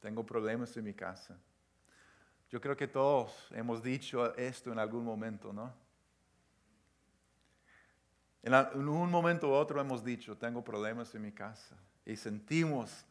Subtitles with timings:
[0.00, 1.38] tengo problemas en mi casa.
[2.50, 5.72] Yo creo que todos hemos dicho esto en algún momento, ¿no?
[8.42, 8.54] En,
[8.88, 11.76] un momento u otro hemos dicho, tengo problemas en mi casa.
[12.06, 13.04] Y sentimos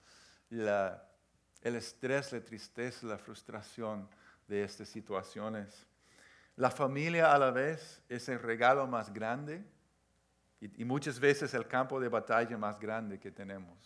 [0.49, 4.09] el estrés, la tristeza, la frustración
[4.47, 5.85] de estas situaciones.
[6.55, 9.63] La familia a la vez es el regalo más grande
[10.59, 13.77] y, muchas veces el campo de batalla más grande que tenemos.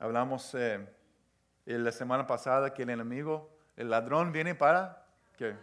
[0.00, 0.84] Hablamos eh,
[1.66, 5.56] la semana pasada que el enemigo, el ladrón viene para qué?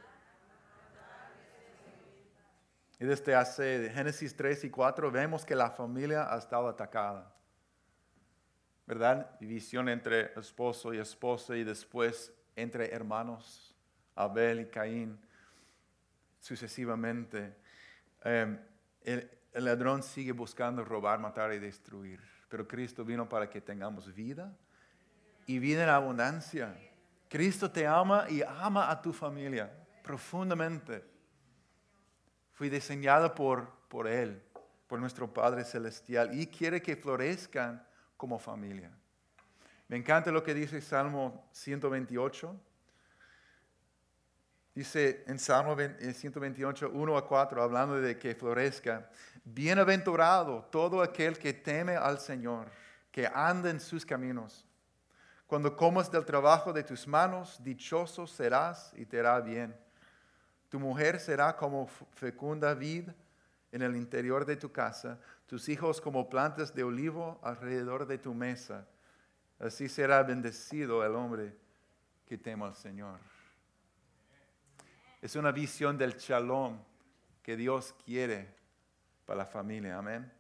[2.99, 7.34] Y desde hace Génesis 3 y 4 vemos que la familia ha estado atacada.
[8.85, 9.40] ¿Verdad?
[9.40, 13.76] División entre esposo y esposa y después entre hermanos,
[14.15, 15.20] Abel y Caín,
[16.40, 17.55] sucesivamente.
[18.23, 18.59] Em,
[19.04, 24.13] el, el ladrón sigue buscando robar, matar y destruir, pero Cristo vino para que tengamos
[24.13, 24.55] vida
[25.45, 26.76] y vida en abundancia.
[27.30, 29.72] Cristo te ama y ama a tu familia
[30.04, 31.04] profundamente.
[32.52, 34.41] Fui diseñado por, por Él,
[34.88, 37.85] por nuestro Padre Celestial, y quiere que florezcan
[38.18, 38.91] como familia.
[39.88, 42.55] Me encanta lo que dice Salmo 128.
[44.74, 49.10] Dice en Salmo 128, 1 a 4, hablando de que florezca,
[49.43, 52.71] bienaventurado todo aquel que teme al Señor,
[53.12, 54.65] que anda en sus caminos.
[55.52, 59.76] Cuando comas del trabajo de tus manos, dichoso serás y te hará bien.
[60.70, 63.10] Tu mujer será como fecunda vid
[63.74, 68.34] en el interior de tu casa, tus hijos como plantas de olivo alrededor de tu
[68.34, 68.88] mesa.
[69.59, 71.53] Así será bendecido el hombre
[72.25, 73.19] que teme al Señor.
[75.22, 76.80] Es una visión del shalom
[77.44, 78.56] que Dios quiere
[79.25, 79.97] para la familia.
[79.97, 80.31] Amén.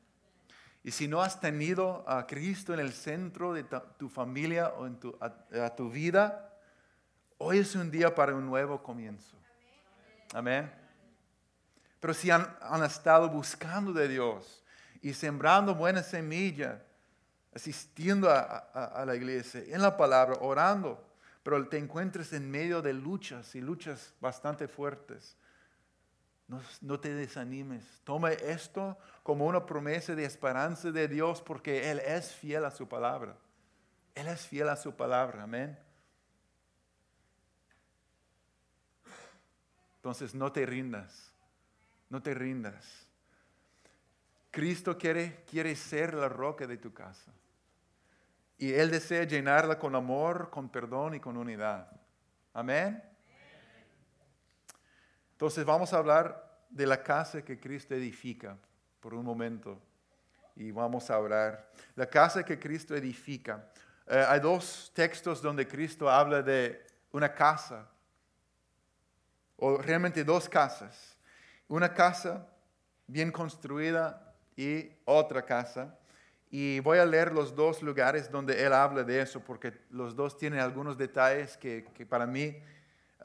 [0.83, 3.63] Y si no has tenido a Cristo en el centro de
[3.97, 6.57] tu familia o en tu, a, tu vida,
[7.37, 9.37] hoy es un día para un nuevo comienzo.
[10.33, 10.71] Amén.
[11.99, 14.63] Pero si han, estado buscando de Dios
[15.03, 16.81] y sembrando buena semilla,
[17.53, 21.07] asistiendo a, a, la iglesia, en la palabra, orando,
[21.43, 25.37] pero te encuentres en medio de luchas y luchas bastante fuertes,
[26.81, 28.01] no, te desanimes.
[28.03, 32.87] Toma esto como una promesa de esperanza de Dios porque Él es fiel a su
[32.87, 33.37] palabra.
[34.15, 35.43] Él es fiel a su palabra.
[35.43, 35.77] Amén.
[39.95, 41.31] Entonces no te rindas.
[42.09, 43.07] No te rindas.
[44.49, 47.31] Cristo quiere, quiere ser la roca de tu casa.
[48.57, 51.89] Y Él desea llenarla con amor, con perdón y con unidad.
[52.53, 53.10] Amén.
[55.41, 58.55] Entonces vamos a hablar de la casa que Cristo edifica
[58.99, 59.81] por un momento
[60.55, 61.67] y vamos a orar.
[61.95, 63.67] La casa que Cristo edifica.
[64.05, 67.89] Eh, hay dos textos donde Cristo habla de una casa,
[69.55, 71.17] o realmente dos casas.
[71.67, 72.47] Una casa
[73.07, 75.97] bien construida y otra casa.
[76.51, 80.37] Y voy a leer los dos lugares donde Él habla de eso, porque los dos
[80.37, 82.61] tienen algunos detalles que, para mí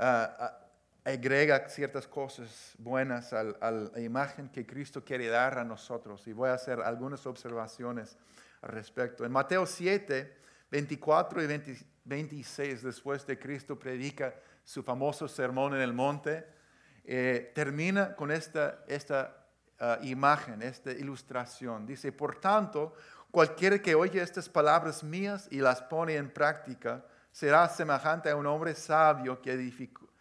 [0.00, 0.65] uh,
[1.06, 6.26] agrega ciertas cosas buenas a, la imagen que Cristo quiere dar a nosotros.
[6.26, 8.16] Y voy a hacer algunas observaciones
[8.60, 9.24] al respecto.
[9.24, 10.36] En Mateo 7,
[10.68, 14.34] 24 y 26, después de Cristo predica
[14.64, 16.44] su famoso sermón en el monte,
[17.04, 19.46] eh, termina con esta, esta
[19.78, 21.86] ah, imagen, esta ilustración.
[21.86, 22.94] Dice, por tanto,
[23.30, 28.46] cualquiera que oye estas palabras mías y las pone en práctica, será semejante a un
[28.46, 30.05] hombre sabio que edificó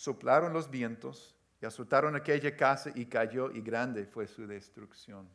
[0.00, 5.28] soplaron los vientos y azotaron aquella casa y cayó y grande fue su destrucción.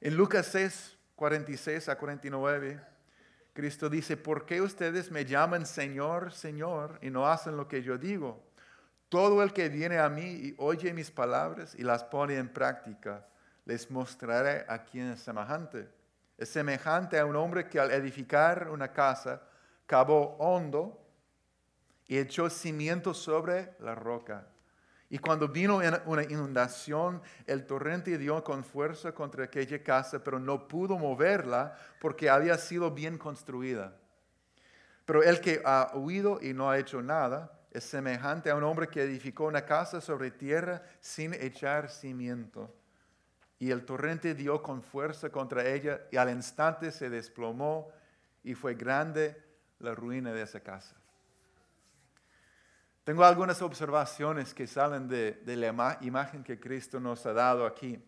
[0.00, 2.80] En Lucas 6, 46 a 49,
[3.52, 7.98] Cristo dice, ¿por qué ustedes me llaman Señor, Señor y no hacen lo que yo
[7.98, 8.44] digo?
[9.08, 13.28] Todo el que viene a mí y oye mis palabras y las pone en práctica,
[13.64, 15.88] les mostraré a quién es semejante.
[16.36, 19.40] Es semejante a un hombre que al edificar una casa
[19.86, 21.03] cavó hondo
[22.06, 24.46] y echó cimientos sobre la roca.
[25.10, 30.66] Y cuando vino una inundación, el torrente dio con fuerza contra aquella casa, pero no
[30.66, 33.96] pudo moverla porque había sido bien construida.
[35.04, 38.88] Pero el que ha huido y no ha hecho nada es semejante a un hombre
[38.88, 42.74] que edificó una casa sobre tierra sin echar cimiento.
[43.58, 47.88] Y el torrente dio con fuerza contra ella y al instante se desplomó
[48.42, 49.42] y fue grande
[49.78, 50.96] la ruina de esa casa.
[53.04, 58.02] Tengo algunas observaciones que salen de, la imagen que Cristo nos ha dado aquí.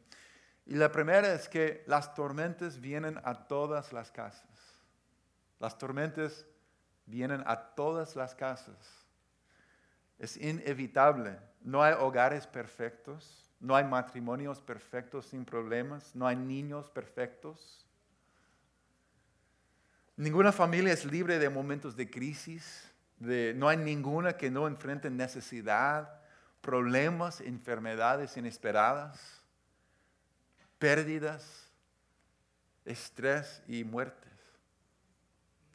[0.64, 4.48] Y la primera es que las tormentas vienen a todas las casas.
[5.60, 6.46] Las tormentas
[7.04, 9.06] vienen a todas las casas.
[10.19, 11.38] Es inevitable.
[11.60, 17.87] No hay hogares perfectos, no hay matrimonios perfectos sin problemas, no hay niños perfectos.
[20.16, 26.20] Ninguna familia es libre de momentos de crisis, no hay ninguna que no enfrente necesidad,
[26.60, 29.42] problemas, enfermedades inesperadas,
[30.78, 31.70] pérdidas,
[32.84, 34.32] estrés y muertes.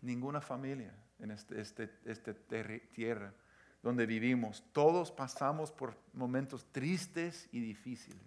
[0.01, 3.33] Ninguna familia en esta este, este tierra
[3.81, 4.63] donde vivimos.
[4.71, 8.21] Todos pasamos por momentos tristes y difíciles.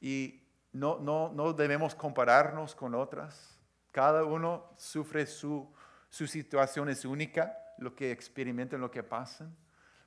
[0.00, 0.42] Y
[0.72, 3.58] no, no, no debemos compararnos con otras.
[3.90, 5.72] Cada uno sufre su,
[6.08, 9.54] su situación es única, lo que experimentan, lo que pasan.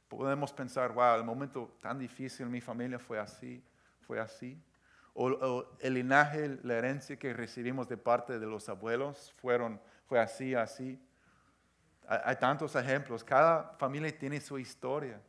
[0.08, 3.64] Podemos pensar, wow, el momento tan difícil en mi familia fue así,
[4.02, 4.62] fue así.
[5.14, 10.56] O, el linaje, la herencia que recibimos de parte de los abuelos fueron, fue así,
[10.56, 11.02] así.
[12.08, 15.22] Hay tantos ejemplos, cada familia tiene su historia.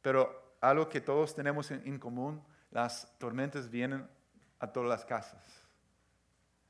[0.00, 4.08] Pero algo que todos tenemos en, común, las tormentas vienen
[4.58, 5.62] a todas las casas.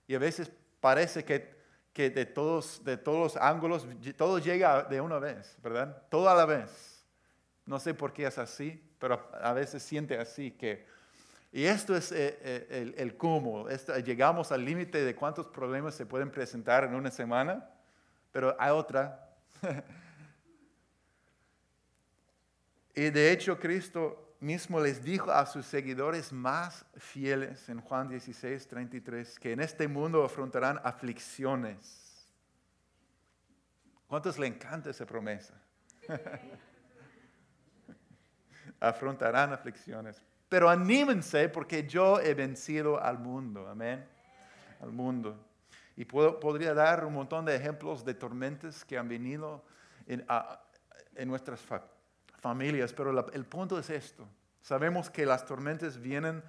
[0.06, 0.50] Y a veces
[0.80, 1.53] parece que,
[1.94, 3.86] que de, todos, de todos los ángulos,
[4.18, 6.02] todo llega de una vez, ¿verdad?
[6.10, 7.02] Todo a la vez.
[7.64, 10.92] No sé por qué es así, pero a veces siente así que...
[11.52, 13.68] Y esto es eh, eh, el, cúmulo.
[14.04, 17.70] llegamos al límite de cuántos problemas se pueden presentar en una semana
[18.34, 19.30] pero hay otra.
[22.96, 28.68] y de hecho Cristo mismo les dijo a sus seguidores más fieles en Juan 16,
[28.68, 32.28] 33, que en este mundo afrontarán aflicciones.
[34.06, 35.54] ¿Cuántos le encanta esa promesa?
[38.80, 40.22] afrontarán aflicciones.
[40.48, 43.66] Pero anímense porque yo he vencido al mundo.
[43.68, 44.06] Amén.
[44.80, 45.44] Al mundo.
[45.96, 49.64] Y podría dar un montón de ejemplos de tormentas que han venido
[50.06, 50.24] en,
[51.26, 51.93] nuestras familias,
[52.92, 54.28] pero el punto es esto.
[54.60, 56.42] Sabemos que las tormentas vienen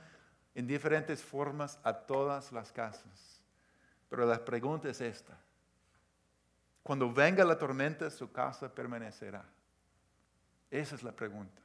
[0.53, 3.42] en diferentes formas a todas las casas.
[4.09, 5.38] Pero la pregunta es esta.
[6.83, 9.44] Cuando venga la tormenta, su casa permanecerá.
[10.69, 11.62] Esa es la pregunta.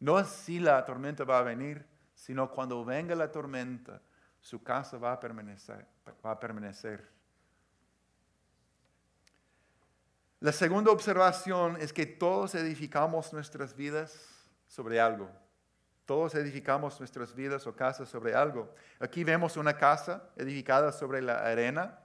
[0.00, 1.84] No es si la tormenta va a venir,
[2.14, 4.00] sino cuando venga la tormenta,
[4.40, 5.86] su casa va a permanecer.
[6.24, 7.08] Va a permanecer.
[10.40, 14.16] La segunda observación es que todos edificamos nuestras vidas
[14.68, 15.28] sobre algo.
[16.06, 18.72] Todos edificamos nuestras vidas o casas sobre algo.
[19.00, 21.98] Aquí vemos una casa edificada sobre la arena.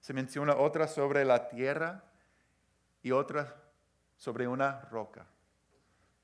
[0.00, 2.04] Se menciona otra sobre la tierra
[3.02, 3.56] y otra
[4.16, 5.26] sobre una roca.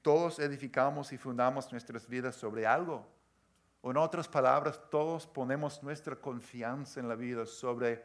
[0.02, 3.08] Todos edificamos y fundamos nuestras vidas sobre algo.
[3.80, 8.04] O en otras palabras, todos ponemos nuestra confianza en la vida sobre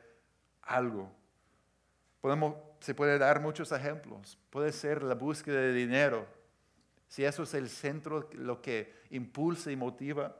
[0.61, 1.11] algo.
[2.23, 4.39] Podemos, se puede dar muchos ejemplos.
[4.49, 6.25] Puede ser la búsqueda de dinero.
[7.09, 10.33] Si eso es el centro, lo que impulsa y motiva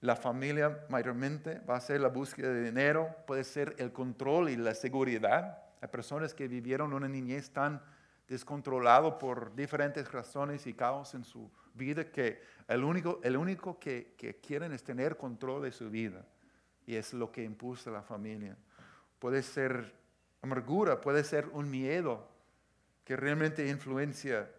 [0.00, 3.14] la familia mayormente, va a ser la búsqueda de dinero.
[3.26, 5.58] Puede ser el control y la seguridad.
[5.82, 7.82] Hay personas que vivieron una niñez tan
[8.26, 14.14] descontrolado por diferentes razones y caos en su vida que el único, el único que,
[14.16, 16.24] que, quieren es tener control de su vida.
[16.86, 18.56] Y es lo que impulsa la familia.
[19.18, 20.03] Puede ser
[20.44, 22.28] amargura, puede ser un miedo
[23.04, 24.50] que realmente influencia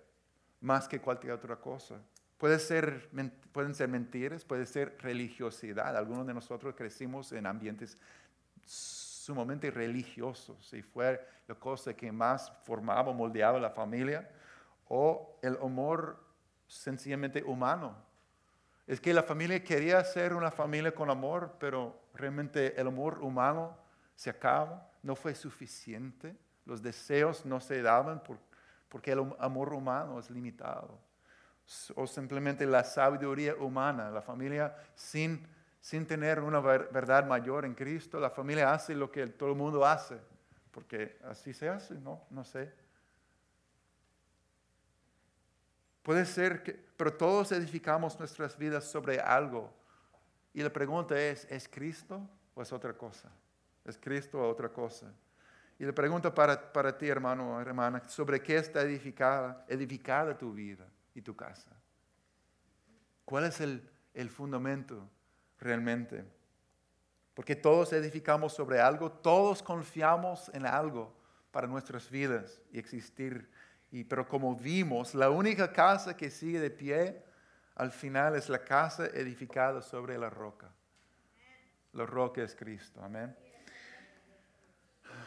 [0.60, 1.96] más que cualquier otra cosa.
[2.38, 3.10] Puede ser,
[3.52, 5.96] pueden ser mentiras, puede ser religiosidad.
[5.96, 7.98] Algunos de nosotros crecimos en ambientes
[8.66, 14.30] sumamente religiosos y fue la cosa que más formaba, moldeaba la familia.
[14.88, 16.20] O el amor
[16.68, 17.96] sencillamente humano.
[18.86, 23.76] Es que la familia quería ser una familia con amor, pero realmente el amor humano
[24.16, 26.36] se acaba, no fue suficiente,
[26.66, 28.24] los deseos no se daban
[28.90, 31.00] porque el amor humano es limitado.
[31.96, 35.48] O simplemente la sabiduría humana, la familia sin,
[35.80, 39.86] sin tener una verdad mayor en Cristo, la familia hace lo que todo el mundo
[39.86, 40.18] hace,
[40.72, 42.24] porque así se hace, ¿no?
[42.32, 42.74] No sé.
[46.02, 49.72] Puede ser que, pero todos edificamos nuestras vidas sobre algo.
[50.52, 53.32] Y la pregunta es, ¿es Cristo o es otra cosa?
[53.86, 55.14] ¿Es Cristo o otra cosa?
[55.78, 60.54] Y la pregunta para, para ti, hermano o hermana, ¿sobre qué está edificada, edificada tu
[60.54, 61.72] vida y tu casa?
[63.26, 65.08] ¿Cuál es el, el fundamento
[65.60, 66.24] realmente?
[67.34, 71.14] Porque todos edificamos sobre algo, todos confiamos en algo
[71.52, 73.50] para nuestras vidas y existir.
[73.92, 77.24] Y, pero como vimos, la única casa que sigue de pie
[77.76, 80.72] al final es la casa edificada sobre la roca.
[81.92, 83.04] La roca es Cristo.
[83.04, 83.36] Amén.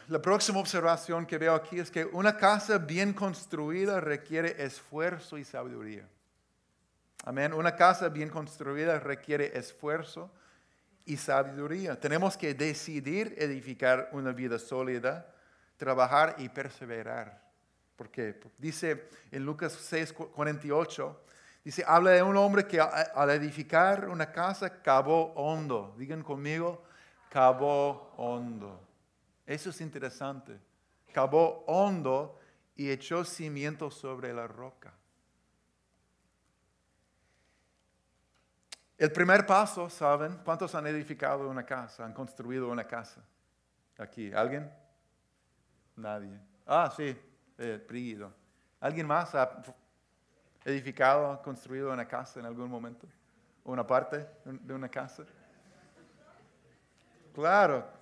[0.09, 5.43] La próxima observación que veo aquí es que una casa bien construida requiere esfuerzo y
[5.43, 6.09] sabiduría.
[7.25, 7.53] Amén.
[7.53, 10.31] Una casa bien construida requiere esfuerzo
[11.05, 11.99] y sabiduría.
[11.99, 15.31] Tenemos que decidir edificar una vida sólida,
[15.77, 17.47] trabajar y perseverar.
[17.95, 18.41] ¿Por qué?
[18.57, 21.21] Dice en Lucas 6, 48,
[21.63, 25.93] dice, habla de un hombre que al edificar una casa cavó hondo.
[25.99, 26.83] Digan conmigo,
[27.29, 28.88] cavó hondo.
[29.49, 30.59] Eso es interesante.
[31.11, 32.37] Cavó hondo
[32.75, 34.93] y echó cimientos sobre la roca.
[38.95, 40.37] El primer paso, ¿saben?
[40.45, 42.05] ¿Cuántos han edificado una casa?
[42.05, 43.25] ¿Han construido una casa?
[43.97, 44.71] Aquí, ¿alguien?
[45.95, 46.39] Nadie.
[46.67, 47.19] Ah, sí,
[47.57, 48.27] eh,
[48.79, 49.63] ¿Alguien más ha
[50.63, 53.07] edificado, construido una casa en algún momento?
[53.63, 55.23] ¿Una parte de una casa?
[57.33, 57.98] Claro,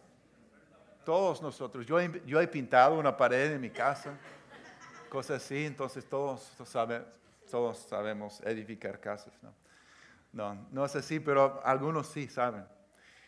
[1.08, 1.86] todos nosotros.
[1.86, 4.12] Yo he, pintado una pared en mi casa,
[5.08, 6.52] cosas así, entonces todos,
[7.50, 9.32] todos sabemos edificar casas.
[9.42, 9.54] ¿no?
[10.34, 12.66] No, no es así, pero algunos sí saben.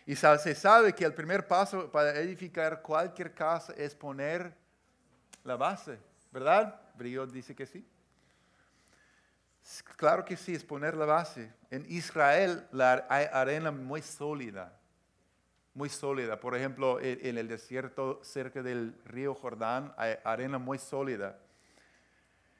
[0.05, 4.53] Y se sabe que el primer paso para edificar cualquier casa es poner
[5.45, 5.99] la base,
[6.33, 6.81] ¿verdad?
[6.95, 7.87] Brillo dice que sí.
[9.95, 11.53] Claro que sí, es poner la base.
[11.71, 12.67] En Israel
[13.07, 14.77] hay arena muy sólida,
[15.79, 16.37] muy sólida.
[16.41, 21.39] Por ejemplo, en el desierto cerca del río Jordán hay arena muy sólida.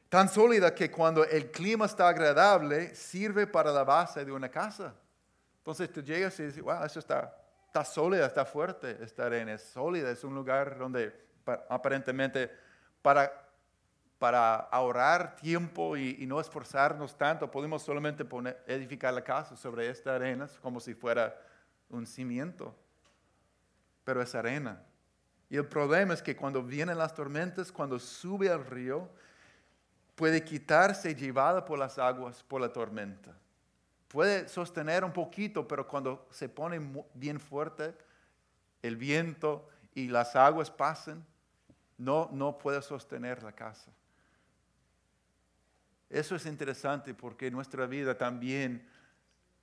[0.07, 4.95] Tan sólida que cuando el clima está agradable, sirve para la base de una casa.
[5.57, 7.35] Entonces tú llegas y dices, wow, eso está,
[7.65, 11.13] está sólida, está fuerte, esta arena es sólida, es un lugar donde
[11.67, 12.49] aparentemente
[13.01, 13.29] para,
[14.17, 20.15] para ahorrar tiempo y, no esforzarnos tanto, podemos solamente poner, edificar la casa sobre esta
[20.15, 21.37] arena como si fuera
[21.89, 22.73] un cimiento.
[24.03, 24.81] Pero es arena.
[25.49, 29.09] Y el problema es que cuando vienen las tormentas, cuando sube al río,
[30.15, 33.35] puede quitarse llevada por las aguas, por la tormenta.
[34.07, 36.79] Puede sostener un poquito, pero cuando se pone
[37.13, 37.95] bien fuerte,
[38.81, 41.25] el viento y las aguas pasan,
[41.97, 43.91] no, no puede sostener la casa.
[46.09, 48.87] Eso es interesante porque nuestra vida también,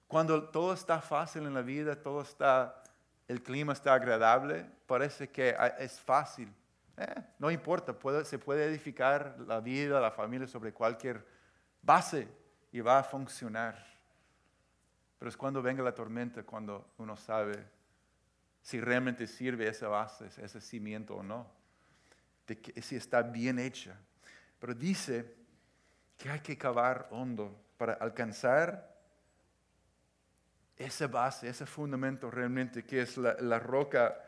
[0.06, 2.82] cuando todo está fácil en la vida, todo está,
[3.28, 6.52] el clima está agradable, parece que es fácil
[6.96, 11.26] eh, no importa, se puede edificar la vida, la familia sobre cualquier
[11.82, 12.26] base
[12.72, 13.84] y va a funcionar.
[15.18, 17.66] Pero es cuando venga la tormenta cuando uno sabe
[18.62, 21.46] si realmente sirve esa base, ese cimiento o no,
[22.46, 23.96] de que, si está bien hecha.
[24.58, 25.36] Pero dice
[26.16, 28.95] que hay que cavar hondo para alcanzar
[30.76, 34.20] esa base, ese fundamento realmente que es la, roca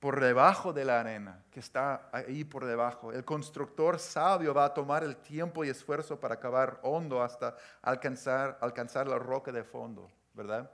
[0.00, 3.12] por debajo de la arena, que está ahí por debajo.
[3.12, 8.58] El constructor sabio va a tomar el tiempo y esfuerzo para cavar hondo hasta alcanzar,
[8.60, 10.70] alcanzar la roca de fondo, ¿verdad?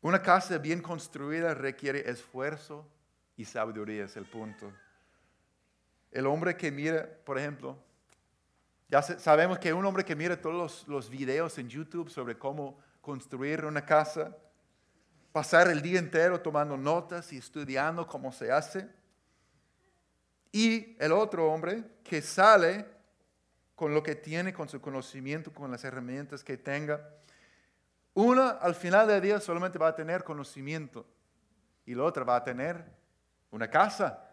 [0.00, 2.86] Una casa bien construida requiere esfuerzo
[3.36, 4.72] y sabiduría, es el punto.
[6.10, 7.76] El hombre que mira, por ejemplo,
[8.88, 12.78] ya sabemos que un hombre que mira todos los, los videos en YouTube sobre cómo
[13.04, 14.34] construir una casa,
[15.30, 18.88] pasar el día entero tomando notas y estudiando cómo se hace.
[20.50, 22.86] Y el otro hombre que sale
[23.74, 27.06] con lo que tiene, con su conocimiento, con las herramientas que tenga.
[28.14, 31.04] Una al final del día solamente va a tener conocimiento
[31.84, 32.82] y la otra va a tener
[33.50, 34.30] una casa.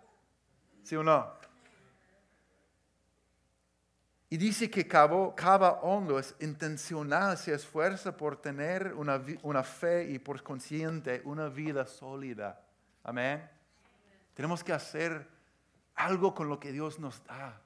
[0.81, 1.40] ¿Sí o no?
[4.31, 10.41] Y dice que cava hondo, es intencional, se esfuerza por tener una, fe y por
[10.41, 12.63] consciente una vida sólida.
[13.03, 13.45] Amén.
[14.33, 15.27] Tenemos que hacer
[15.95, 17.61] algo con lo que Dios nos da.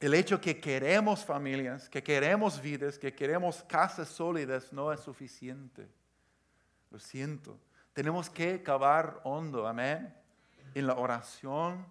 [0.00, 5.86] El hecho que queremos familias, que queremos vidas, que queremos casas sólidas no es suficiente.
[6.90, 7.60] Lo siento.
[7.92, 10.14] Tenemos que cavar hondo, amén.
[10.74, 11.86] En la oración,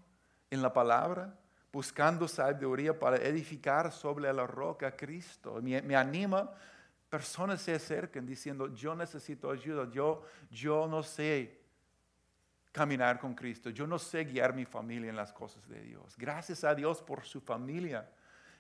[0.50, 1.38] en la palabra
[1.72, 5.60] buscando sabiduría para edificar sobre la roca Cristo.
[5.62, 6.52] Me, anima,
[7.10, 11.60] personas se acercan diciendo, yo necesito ayuda, yo, yo no sé
[12.72, 13.70] caminar con Cristo.
[13.70, 16.16] Yo no sé guiar mi familia en las cosas de Dios.
[16.18, 18.10] Gracias a Dios por su familia,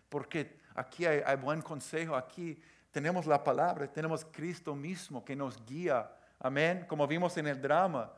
[0.09, 5.65] porque aquí hay, hay buen consejo, aquí tenemos la palabra, tenemos Cristo mismo que nos
[5.65, 6.11] guía.
[6.39, 6.85] Amén.
[6.87, 8.11] Como vimos en el drama.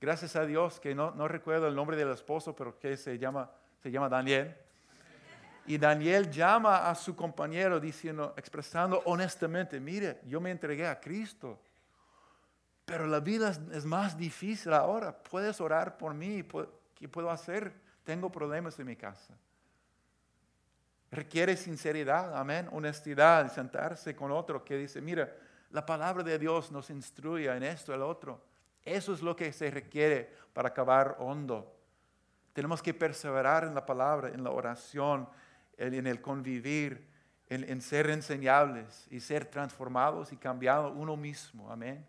[0.00, 3.50] Gracias a Dios que no, no recuerdo el nombre del esposo, pero que se llama,
[3.86, 4.52] se llama Daniel.
[5.64, 11.60] Y Daniel llama a su compañero diciendo, expresando honestamente, mire, yo me entregué a Cristo,
[12.84, 15.16] pero la vida es, más difícil ahora.
[15.16, 16.44] Puedes orar por mí,
[16.96, 17.72] ¿qué puedo hacer?
[18.02, 19.34] Tengo problemas en mi casa.
[21.12, 25.32] Requiere sinceridad, amén, honestidad, sentarse con otro que dice, mira,
[25.70, 28.42] la palabra de Dios nos instruye en esto, el otro.
[28.84, 31.75] Eso es lo que se requiere para acabar hondo.
[32.56, 35.28] Tenemos que perseverar en la palabra, en la oración,
[35.76, 37.06] en el convivir,
[37.50, 41.70] en, ser enseñables y ser transformados y cambiados uno mismo.
[41.70, 42.06] Amén.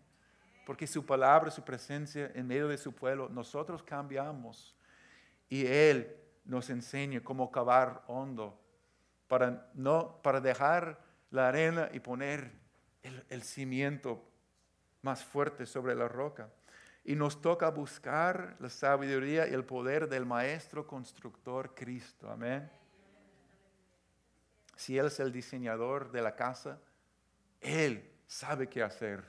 [0.64, 4.74] Porque su palabra, su presencia en medio de su pueblo, nosotros cambiamos.
[5.50, 8.58] Y Él nos enseña cómo cavar hondo
[9.26, 10.98] para, no, para dejar
[11.30, 12.50] la arena y poner
[13.02, 14.26] el, el cimiento
[15.02, 16.48] más fuerte sobre la roca.
[17.08, 22.30] Y nos toca buscar la sabiduría y el poder del Maestro Constructor Cristo.
[22.30, 22.70] Amén
[24.78, 26.78] si Él es el diseñador de la casa,
[27.60, 29.24] Él sabe qué hacer.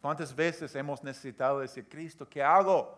[0.00, 2.96] ¿Cuántas veces hemos necesitado decir, Cristo, ¿qué hago?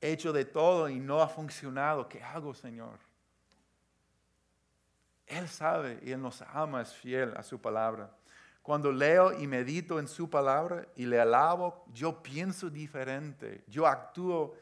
[0.00, 2.08] He hecho de todo y no ha funcionado.
[2.08, 2.98] ¿Qué hago, Señor?
[5.26, 8.10] Él sabe y Él nos ama, es fiel a su palabra.
[8.62, 14.54] Cuando leo y medito en su palabra y le alabo, yo pienso diferente, yo actúo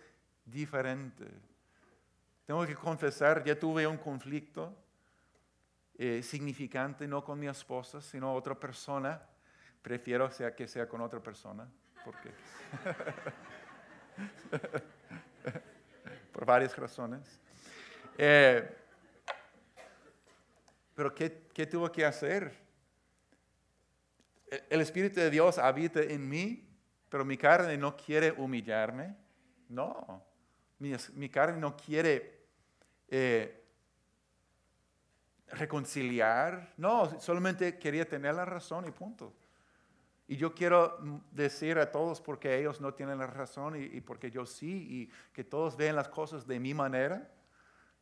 [0.47, 1.26] diferente.
[2.47, 4.75] Tengo que confesar, ya tuve un conflicto
[5.99, 9.23] eh, significante, no con mi esposa, sino otra persona.
[9.83, 11.69] Prefiero sea que sea con otra persona,
[12.02, 12.30] porque
[16.33, 17.38] por varias razones.
[18.16, 18.76] Eh,
[20.95, 22.70] pero ¿qué, ¿qué tuvo que hacer?
[24.69, 26.69] El Espíritu de Dios habita en mí,
[27.08, 29.17] pero mi carne no quiere humillarme.
[29.69, 30.25] No,
[30.78, 32.47] mi, carne no quiere
[33.08, 33.63] eh,
[35.49, 36.73] reconciliar.
[36.76, 39.32] No, solamente quería tener la razón y punto.
[40.26, 40.99] Y yo quiero
[41.32, 45.43] decir a todos porque ellos no tienen la razón y, porque yo sí, y que
[45.45, 47.28] todos vean las cosas de mi manera.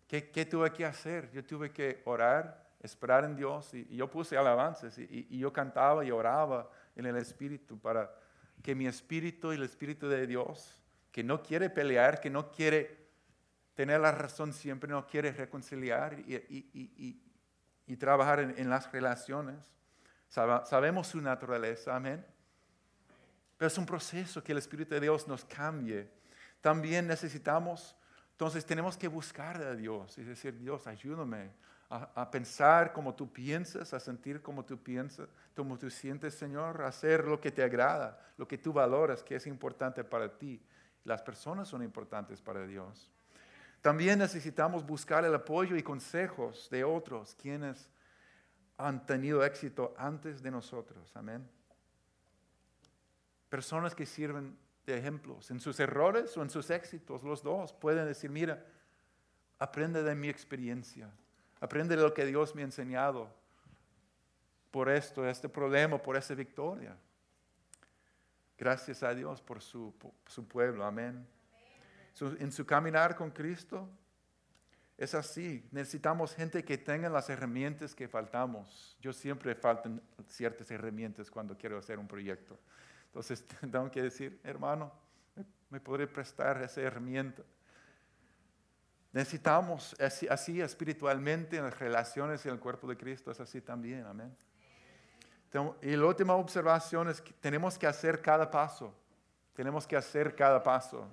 [0.06, 1.30] ¿Qué, qué tuve que hacer?
[1.32, 6.10] Yo tuve que orar, esperar en Dios y, yo puse alabanzas y, yo cantaba y
[6.10, 8.10] oraba en el Espíritu para
[8.62, 13.08] que mi Espíritu y el Espíritu de Dios, que no quiere pelear, que no quiere
[13.74, 17.22] tener la razón siempre, no quiere reconciliar y,
[17.86, 19.72] y trabajar en, las relaciones.
[20.28, 22.24] sabemos su naturaleza, amén.
[23.56, 26.08] Pero es un proceso que el Espíritu de Dios nos cambie.
[26.60, 27.96] También necesitamos,
[28.32, 31.50] entonces tenemos que buscar a Dios y decir, Dios, ayúdame
[31.90, 36.88] a, pensar como tú piensas, a sentir como tú piensas, como tú sientes, Señor, a
[36.88, 40.60] hacer lo que te agrada, lo que tú valoras, que es importante para ti.
[41.04, 43.10] Las personas son importantes para Dios.
[43.80, 47.90] También necesitamos buscar el apoyo y consejos de otros quienes
[48.76, 51.10] han tenido éxito antes de nosotros.
[51.16, 51.48] Amén.
[53.48, 58.06] Personas que sirven de ejemplos en sus errores o en sus éxitos, los dos pueden
[58.06, 58.62] decir, mira,
[59.58, 61.10] aprende de mi experiencia,
[61.60, 63.28] aprende de lo que Dios me ha enseñado
[64.70, 66.96] por esto, este problema, por esa victoria.
[68.56, 69.94] Gracias a Dios por su,
[70.26, 70.84] su pueblo.
[70.84, 71.26] Amén
[72.20, 73.88] en su caminar con Cristo,
[74.96, 75.66] es así.
[75.70, 78.96] Necesitamos gente que tenga las herramientas que faltamos.
[79.00, 82.58] Yo siempre faltan ciertas herramientas cuando quiero hacer un proyecto.
[83.06, 84.92] Entonces tengo que decir, hermano,
[85.70, 87.42] ¿me podré prestar esa herramienta?
[89.12, 94.36] Necesitamos así, espiritualmente en las relaciones en el cuerpo de Cristo, es así también, amén.
[95.80, 98.94] Y la última observación es que tenemos que hacer cada paso,
[99.54, 101.06] tenemos que hacer cada paso.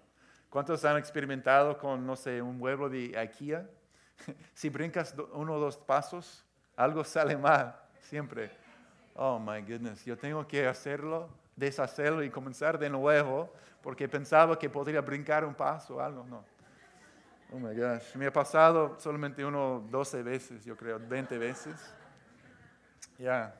[0.49, 3.67] ¿Cuántos han experimentado con, no sé, un huevo de IKEA?
[4.53, 8.51] si brincas uno o dos pasos, algo sale mal, siempre.
[9.15, 14.69] Oh, my goodness, yo tengo que hacerlo, deshacerlo y comenzar de nuevo porque pensaba que
[14.69, 16.25] podría brincar un paso o algo.
[16.25, 16.43] No.
[17.51, 21.75] Oh, my gosh, me ha pasado solamente uno 12 veces, yo creo, 20 veces.
[23.17, 23.55] Ya.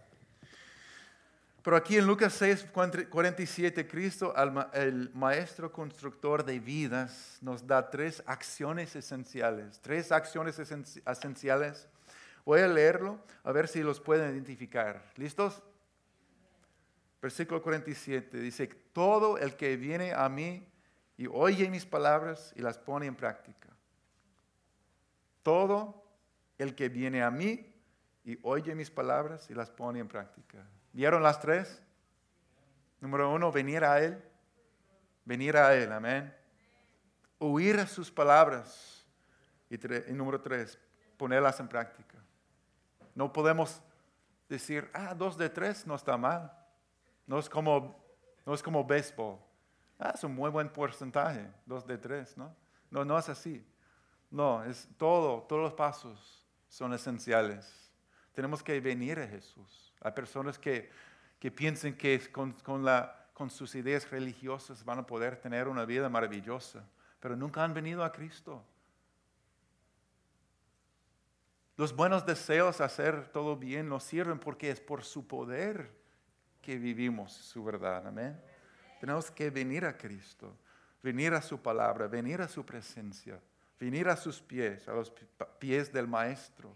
[1.66, 2.68] Pero aquí en Lucas 6,
[3.10, 4.34] 47, Cristo,
[4.74, 9.80] el maestro constructor de vidas, nos da tres acciones esenciales.
[9.82, 11.88] Tres acciones esenciales.
[12.46, 15.04] Voy a leerlo a ver si los pueden identificar.
[15.16, 15.64] ¿Listos?
[17.20, 20.68] Versículo 47 dice, todo el que viene a mí
[21.18, 23.75] y oye mis palabras y las pone en práctica.
[25.46, 26.04] Todo
[26.58, 27.72] el que viene a mí
[28.24, 30.68] y oye mis palabras y las pone en práctica.
[30.92, 31.84] ¿Vieron las tres?
[33.00, 34.20] Número uno, venir a Él.
[35.24, 36.36] Venir a Él, amén.
[37.38, 39.06] Oír sus palabras.
[39.70, 40.80] Y, y número tres,
[41.16, 42.18] ponerlas en práctica.
[43.14, 43.84] No podemos
[44.50, 46.52] decir, ah, dos de tres no está mal.
[47.28, 48.04] No es como,
[48.48, 49.38] no es como béisbol.
[50.00, 52.56] Ah, es un muy buen porcentaje, dos de tres, ¿no?
[52.90, 53.64] No, no es así.
[54.36, 57.90] No, es todo, todos los pasos son esenciales.
[58.34, 59.94] Tenemos que venir a Jesús.
[60.02, 60.92] Hay personas que,
[61.40, 65.86] que piensan que con, con, la, con sus ideas religiosas van a poder tener una
[65.86, 66.86] vida maravillosa,
[67.22, 68.62] pero nunca han venido a Cristo.
[71.78, 75.90] Los buenos deseos hacer todo bien no sirven porque es por su poder
[76.62, 78.06] que vivimos su verdad.
[78.06, 78.38] Amén.
[79.00, 80.58] Tenemos que venir a Cristo,
[81.02, 83.40] venir a su palabra, venir a su presencia,
[83.80, 85.12] venir a sus pies, a los
[85.60, 86.76] pies del Maestro.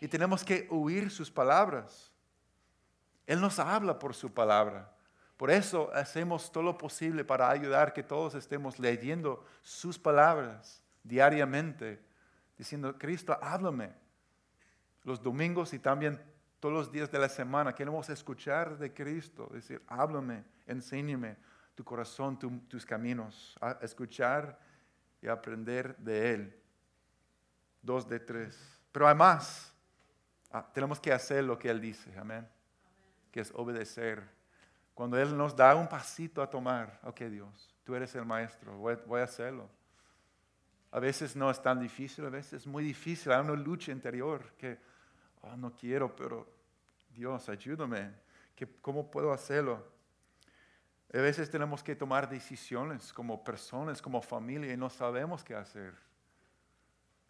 [0.00, 2.12] Y tenemos que oír sus palabras.
[3.26, 4.92] Él nos habla por su palabra.
[5.36, 12.00] Por eso hacemos todo lo posible para ayudar que todos estemos leyendo sus palabras diariamente,
[12.56, 13.92] diciendo, Cristo, háblame
[15.02, 16.20] los domingos y también
[16.60, 17.74] todos los días de la semana.
[17.74, 21.36] Queremos escuchar de Cristo, decir, háblame, enséñame
[21.74, 24.58] tu corazón, tus caminos, escuchar
[25.24, 26.62] y aprender de Él.
[27.80, 28.78] Dos de tres.
[28.92, 29.72] Pero además,
[30.50, 32.46] ah, tenemos que hacer lo que Él dice, amén.
[33.32, 34.22] Que es obedecer.
[34.92, 39.20] Cuando Él nos da un pasito a tomar, ok Dios, tú eres el maestro, voy,
[39.20, 39.68] a hacerlo.
[40.92, 44.52] A veces no es tan difícil, a veces es muy difícil, hay una lucha interior
[44.58, 44.78] que
[45.40, 46.46] oh, no quiero, pero
[47.08, 48.12] Dios, ayúdame,
[48.82, 49.93] ¿cómo puedo hacerlo?
[51.14, 55.94] A veces tenemos que tomar decisiones como personas, como familia, y no sabemos qué hacer.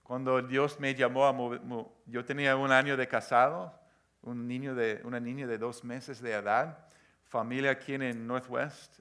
[0.03, 3.79] Cuando Dios me llamó a yo tenía un año de casado,
[4.23, 6.79] un niño de, una niña de dos meses de edad,
[7.25, 9.01] familia aquí en Northwest,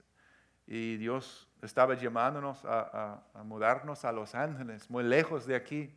[0.67, 5.95] y Dios estaba llamándonos a, a mudarnos a Los Ángeles, muy lejos de aquí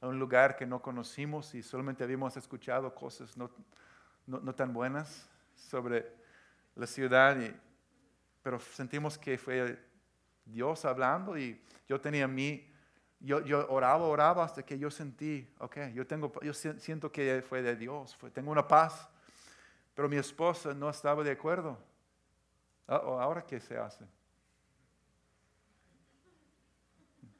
[0.00, 3.50] a un lugar que no conocimos y solamente habíamos escuchado cosas no,
[4.26, 6.12] no, tan buenas sobre
[6.76, 7.38] la ciudad,
[8.44, 9.82] pero sentimos que fue
[10.44, 12.70] Dios hablando y yo tenía mi,
[13.18, 17.62] yo, yo oraba, oraba hasta que yo sentí, ok, yo, tengo, yo siento que fue
[17.62, 19.08] de Dios, tengo una paz,
[19.94, 21.78] pero mi esposa no estaba de acuerdo.
[22.86, 24.04] ¿Ahora qué se hace?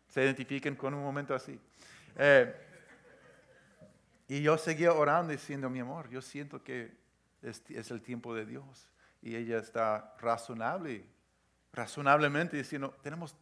[0.09, 1.61] Se identifican con un momento así.
[2.17, 2.55] Eh,
[4.27, 6.97] y yo seguía orando diciendo, mi amor, yo siento que
[7.43, 8.89] es, el tiempo de Dios.
[9.25, 11.03] Y ella está razonable,
[11.73, 13.35] razonablemente diciendo, tenemos,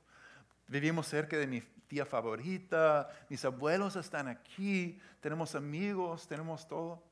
[0.69, 7.03] vivimos cerca de mi tía favorita, mis abuelos están aquí, tenemos amigos, tenemos todo.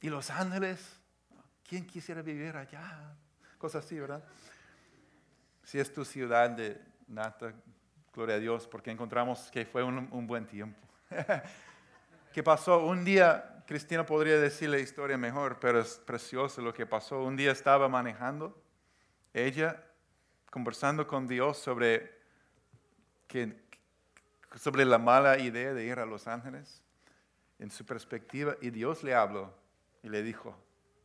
[0.00, 0.98] Y Los Ángeles,
[1.68, 3.14] ¿quién quisiera vivir allá?
[3.58, 4.24] Cosas así, ¿verdad?
[5.62, 7.52] Si es tu ciudad de nata,
[8.14, 10.80] Gloria a Dios, porque encontramos que fue un, buen tiempo.
[12.32, 12.86] ¿Qué pasó?
[12.86, 17.22] Un día, Cristina podría decir la historia mejor, pero es precioso lo que pasó.
[17.22, 18.60] Un día estaba manejando,
[19.32, 19.80] ella
[20.50, 22.18] conversando con Dios sobre,
[23.28, 23.62] que,
[24.56, 26.82] sobre la mala idea de ir a Los Ángeles,
[27.60, 29.54] en su perspectiva, y Dios le habló
[30.02, 30.52] y le dijo,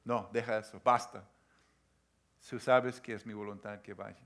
[0.04, 1.23] no, deja eso, basta.
[2.49, 4.25] Tú sabes que es mi voluntad que vaya.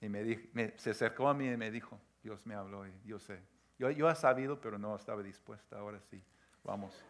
[0.00, 3.42] Y me, se acercó a mí y me dijo, Dios me habló y yo sé.
[3.80, 5.76] Yo, yo he sabido, pero no estaba dispuesta.
[5.76, 6.22] Ahora sí,
[6.64, 7.04] vamos.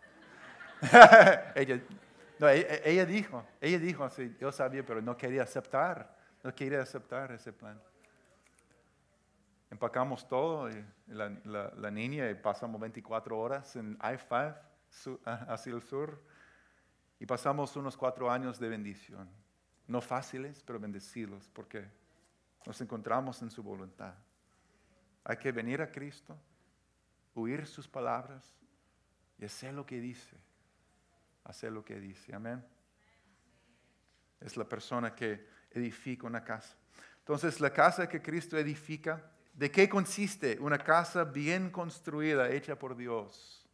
[1.55, 1.81] ella,
[2.39, 4.09] no, e, ella, dijo, ella dijo,
[4.41, 7.81] yo sabía, pero no quería aceptar, no quería aceptar ese plan.
[9.71, 11.31] Empacamos todo, y la,
[11.77, 14.57] la, niña, y pasamos 24 horas en I-5
[15.25, 16.23] hacia el sur,
[17.19, 19.29] y pasamos unos cuatro años de bendición.
[19.87, 21.89] No fáciles, pero bendecidos, porque
[22.67, 24.15] nos encontramos en su voluntad.
[25.25, 26.37] Hay que venir a Cristo,
[27.35, 28.55] oír sus palabras
[29.47, 30.37] hacer lo que dice.
[31.45, 32.35] Hacer lo que dice.
[32.35, 32.65] Amén.
[34.41, 36.77] Es la persona que edifica una casa.
[37.19, 40.59] Entonces, la casa que Cristo edifica, ¿de qué consiste?
[40.61, 43.67] Una casa bien construida, hecha por Dios.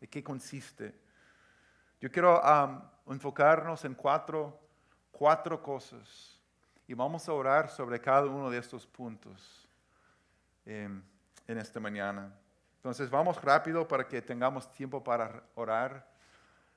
[0.00, 0.94] ¿De qué consiste?
[2.00, 2.40] Yo quiero
[3.06, 4.60] enfocarnos en cuatro,
[5.10, 6.38] cuatro cosas
[6.86, 9.66] y vamos a orar sobre cada uno de estos puntos
[10.66, 11.02] em,
[11.46, 12.32] en esta mañana.
[12.84, 16.06] Entonces vamos rápido para que tengamos tiempo para orar.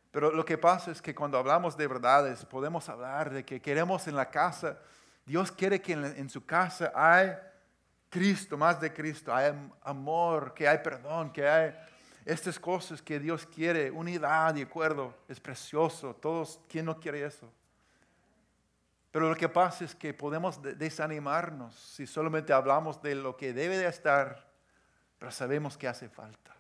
[0.10, 4.08] Pero lo que pasa es que cuando hablamos de verdades, podemos hablar de que queremos
[4.08, 4.80] en la casa
[5.28, 7.36] Dios quiere que en, su casa hay
[8.10, 11.76] Cristo, más de Cristo, hay amor, que hay perdón, que hay
[12.24, 16.16] estas cosas que Dios quiere, unidad y acuerdo, es precioso.
[16.16, 17.52] Todos, ¿quién no quiere eso?
[19.12, 23.76] Pero lo que pasa es que podemos desanimarnos si solamente hablamos de lo que debe
[23.78, 24.47] de estar,
[25.18, 26.56] pero sabemos que hace falta.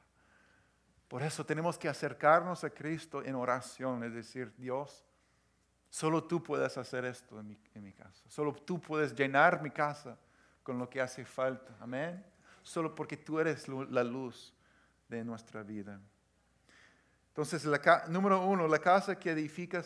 [1.07, 5.05] Por eso tenemos que acercarnos a Cristo en oración, es decir, Dios,
[5.89, 10.17] solo tú puedes hacer esto en mi, casa, solo tú puedes llenar mi casa
[10.63, 11.73] con lo que hace falta.
[11.79, 12.25] Amén.
[12.61, 14.53] Solo porque tú eres la luz
[15.07, 15.97] de nuestra vida.
[17.29, 19.81] Entonces, la, número uno, la casa que edifica,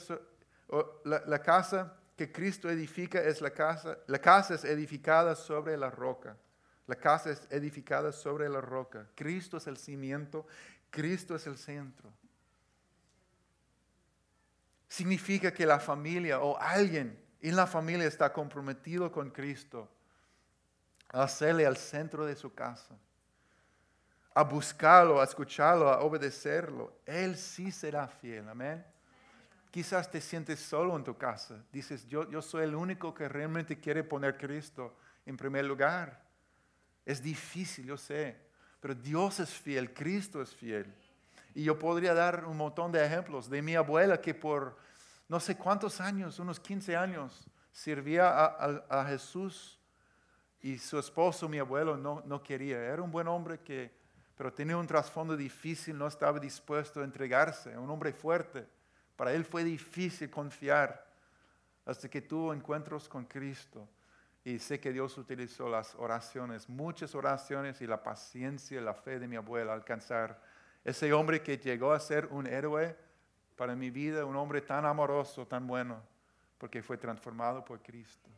[1.03, 6.35] la, casa que Cristo edifica es la casa, la casa es edificada sobre la roca.
[6.87, 9.07] La casa es edificada sobre la roca.
[9.15, 10.45] Cristo es el cimiento,
[10.89, 12.11] Cristo es el centro.
[14.87, 19.89] Significa que la familia o alguien en la familia está comprometido con Cristo
[21.09, 22.97] a hacerle al centro de su casa
[24.33, 28.47] a buscarlo, a escucharlo, a obedecerlo, Él sí será fiel.
[28.47, 28.83] Amén.
[29.69, 31.63] Quizás te sientes solo en tu casa.
[31.71, 36.21] Dices, yo, yo soy el único que realmente quiere poner Cristo en primer lugar.
[37.11, 38.37] Es difícil, yo sé,
[38.79, 40.93] pero Dios es fiel, Cristo es fiel.
[41.53, 44.77] Y yo podría dar un montón de ejemplos de mi abuela que por
[45.27, 49.77] no sé cuántos años, unos 15 años, servía a, Jesús
[50.61, 52.77] y su esposo, mi abuelo, no, no quería.
[52.77, 53.91] Era un buen hombre que
[54.41, 58.67] pero tenía un trasfondo difícil, no estaba dispuesto a entregarse, un hombre fuerte.
[59.15, 61.05] Para él fue difícil confiar
[61.85, 63.87] hasta que tuvo encuentros con Cristo.
[64.43, 69.19] Y sé que Dios utilizó las oraciones, muchas oraciones y la paciencia y la fe
[69.19, 70.41] de mi abuela alcanzar
[70.83, 72.95] ese hombre que llegó a ser un héroe
[73.55, 76.01] para mi vida, un hombre tan amoroso, tan bueno,
[76.57, 78.29] porque fue transformado por Cristo.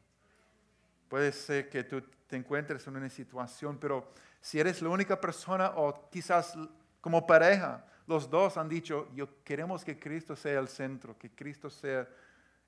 [1.08, 4.12] Puede ser que tú te encuentres en una situación, pero
[4.42, 6.58] si eres la única persona o quizás
[7.00, 11.70] como pareja, los dos han dicho, yo queremos que Cristo sea el centro, que Cristo
[11.70, 12.08] sea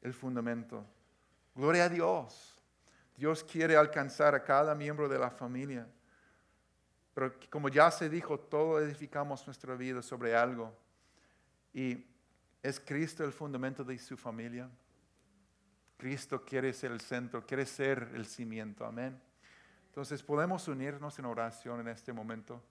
[0.01, 0.85] el fundamento.
[1.53, 2.54] Gloria a Dios.
[3.15, 5.87] Dios quiere alcanzar a cada miembro de la familia.
[7.13, 10.75] Pero como ya se dijo, todo edificamos nuestra vida sobre algo.
[11.73, 12.05] Y
[12.61, 14.69] es Cristo el fundamento de su familia.
[15.97, 18.85] Cristo quiere ser el centro, quiere ser el cimiento.
[18.85, 19.19] Amén.
[19.87, 22.61] Entonces podemos unirnos en oración en este momento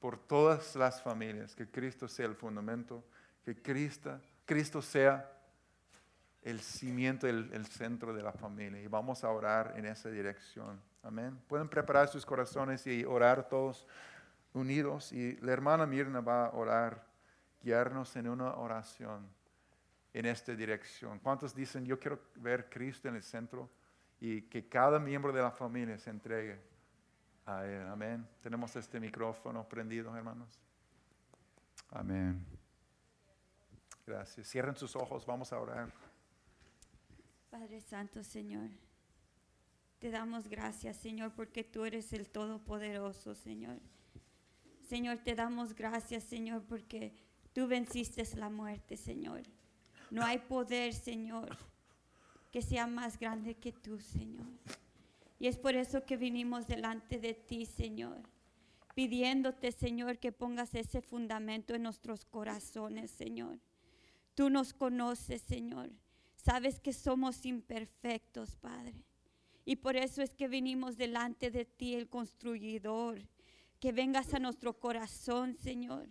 [0.00, 3.04] por todas las familias, que Cristo sea el fundamento,
[3.44, 5.39] que Cristo, Cristo sea
[6.42, 8.80] el cimiento, el, el, centro de la familia.
[8.80, 10.80] Y vamos a orar en esa dirección.
[11.02, 11.38] Amén.
[11.48, 13.86] Pueden preparar sus corazones y orar todos
[14.52, 15.12] unidos.
[15.12, 17.06] Y la hermana Mirna va a orar,
[17.62, 19.28] guiarnos en una oración
[20.12, 21.18] en esta dirección.
[21.20, 23.70] ¿Cuántos dicen, yo quiero ver Cristo en el centro
[24.20, 26.58] y que cada miembro de la familia se entregue
[27.46, 27.86] a Él?
[27.86, 28.26] Amén.
[28.42, 30.58] Tenemos este micrófono prendido, hermanos.
[31.90, 32.44] Amén.
[34.06, 34.48] Gracias.
[34.48, 36.09] Cierren sus ojos, vamos a orar.
[37.50, 38.70] Padre Santo, Señor,
[39.98, 43.80] te damos gracias, Señor, porque tú eres el Todopoderoso, Señor.
[44.88, 47.12] Señor, te damos gracias, Señor, porque
[47.52, 49.42] tú venciste la muerte, Señor.
[50.12, 51.56] No hay poder, Señor,
[52.52, 54.46] que sea más grande que tú, Señor.
[55.40, 58.22] Y es por eso que vinimos delante de ti, Señor,
[58.94, 63.58] pidiéndote, Señor, que pongas ese fundamento en nuestros corazones, Señor.
[64.36, 65.90] Tú nos conoces, Señor.
[66.44, 69.04] Sabes que somos imperfectos, Padre.
[69.64, 73.22] Y por eso es que vinimos delante de ti, el construidor.
[73.78, 76.08] Que vengas a nuestro corazón, Señor.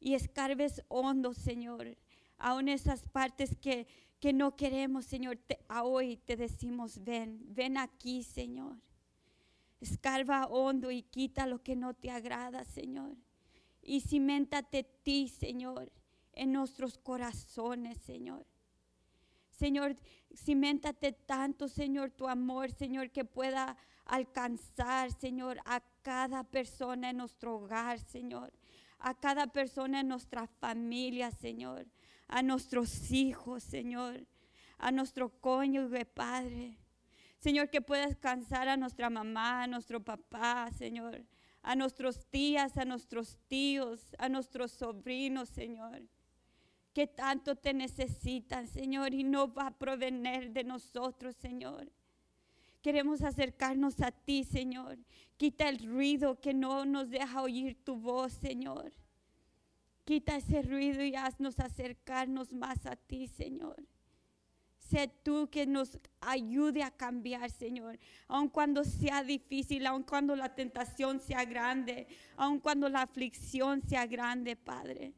[0.00, 1.96] Y escarbes hondo, Señor
[2.38, 3.86] aún esas partes que,
[4.20, 5.38] que no queremos, Señor,
[5.68, 8.76] a hoy te decimos, ven, ven aquí, Señor.
[9.80, 13.16] Escarba hondo y quita lo que no te agrada, Señor.
[13.82, 15.92] Y cimentate ti, Señor,
[16.32, 18.46] en nuestros corazones, Señor.
[19.56, 19.96] Señor,
[20.34, 27.56] cimentate tanto, Señor, tu amor, Señor, que pueda alcanzar, Señor, a cada persona en nuestro
[27.56, 28.52] hogar, Señor,
[28.98, 31.86] a cada persona en nuestra familia, Señor,
[32.28, 34.26] a nuestros hijos, Señor,
[34.78, 36.78] a nuestro cónyuge, Padre.
[37.38, 41.24] Señor, que puedas cansar a nuestra mamá, a nuestro papá, Señor,
[41.62, 46.02] a nuestros tías, a nuestros tíos, a nuestros sobrinos, Señor,
[46.96, 51.92] que tanto te necesitan, Señor, y no va a provenir de nosotros, Señor.
[52.80, 54.96] Queremos acercarnos a ti, Señor.
[55.36, 58.94] Quita el ruido que no nos deja oír tu voz, Señor.
[60.06, 63.76] Quita ese ruido y haznos acercarnos más a ti, Señor.
[64.78, 67.98] Sé tú que nos ayude a cambiar, Señor.
[68.26, 72.06] Aun cuando sea difícil, aun cuando la tentación sea grande,
[72.38, 75.12] aun cuando la aflicción sea grande, Padre.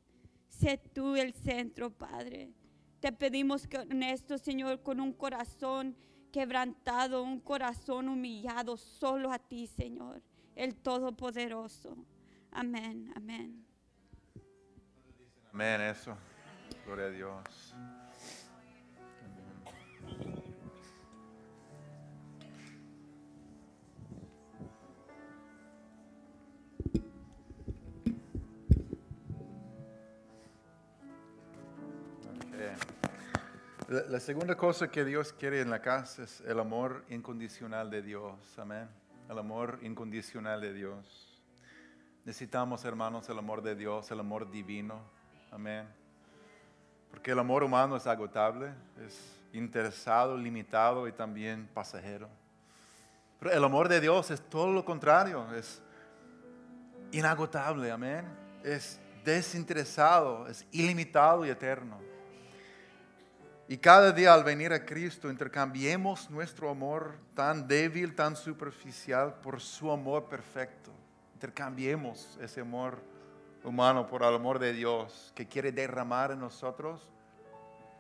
[0.49, 2.53] Sé tú el centro, Padre.
[3.01, 5.97] Te pedimos que en esto, Señor, con un corazón
[6.33, 10.23] quebrantado, un corazón humillado, solo a ti, Señor,
[10.57, 11.97] el Todopoderoso.
[12.51, 13.65] Amén, amén.
[15.53, 16.17] Amén, eso.
[16.85, 17.75] Gloria a Dios.
[33.89, 38.35] La, segunda cosa que Dios quiere en la casa es el amor incondicional de Dios.
[38.59, 38.87] Amén.
[39.31, 41.43] El amor incondicional de Dios.
[42.27, 45.01] Necesitamos, hermanos, el amor de Dios, el amor divino.
[45.51, 45.89] Amén.
[47.11, 48.75] Porque el amor humano es agotable,
[49.07, 49.19] es
[49.55, 52.29] interesado, limitado y también pasajero.
[53.41, 55.81] Pero el amor de Dios es todo lo contrario, es
[57.11, 58.27] inagotable, amén.
[58.63, 62.18] Es desinteresado, es ilimitado y eterno.
[63.71, 69.61] Y cada día al venir a Cristo intercambiemos nuestro amor tan débil, tan superficial por
[69.61, 70.91] su amor perfecto.
[71.35, 72.99] Intercambiemos ese amor
[73.63, 77.11] humano por el amor de Dios que quiere derramar en nosotros,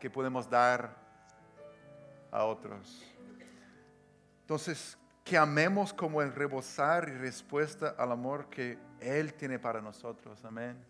[0.00, 0.96] que podemos dar
[2.30, 3.04] a otros.
[4.40, 10.42] Entonces, que amemos como el rebosar y respuesta al amor que Él tiene para nosotros.
[10.46, 10.82] Amén.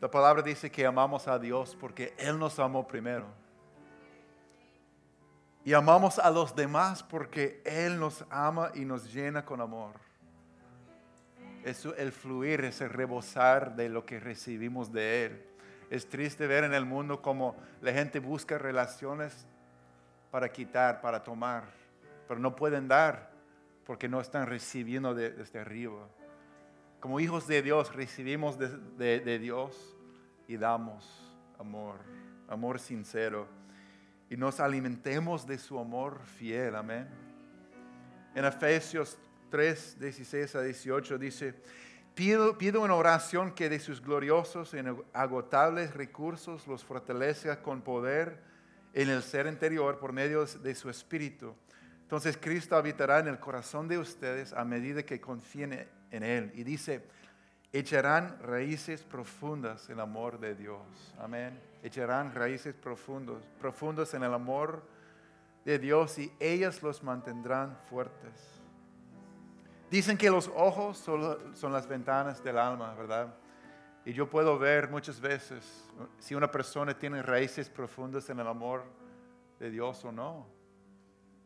[0.00, 3.26] La palabra dice que amamos a Dios porque Él nos amó primero.
[5.64, 9.94] Y amamos a los demás porque Él nos ama y nos llena con amor.
[11.64, 15.44] Es el fluir, es el rebosar de lo que recibimos de Él.
[15.90, 19.46] Es triste ver en el mundo como la gente busca relaciones
[20.30, 21.64] para quitar, para tomar,
[22.28, 23.30] pero no pueden dar
[23.84, 26.06] porque no están recibiendo de- desde arriba.
[27.00, 29.96] Como hijos de Dios recibimos de, de- Dios
[30.48, 31.04] y damos
[31.58, 31.96] amor,
[32.48, 33.46] amor sincero.
[34.30, 37.08] Y nos alimentemos de su amor fiel, amén.
[38.34, 39.16] En Efesios
[39.50, 41.54] 3, 16 a 18 dice,
[42.14, 48.42] pido, pido en oración que de sus gloriosos e inagotables recursos los fortalezca con poder
[48.92, 51.54] en el ser interior por medio de su espíritu.
[52.02, 56.52] Entonces Cristo habitará en el corazón de ustedes a medida que confíen en Él.
[56.54, 57.02] Y dice,
[57.72, 61.14] echarán raíces profundas en el amor de Dios.
[61.18, 61.58] Amén.
[61.82, 64.82] Echarán raíces profundos, profundos en el amor
[65.64, 68.60] de Dios y ellas los mantendrán fuertes.
[69.90, 73.34] Dicen que los ojos son, son las ventanas del alma, ¿verdad?
[74.04, 75.84] Y yo puedo ver muchas veces
[76.18, 78.84] si una persona tiene raíces profundas en el amor
[79.58, 80.46] de Dios o no.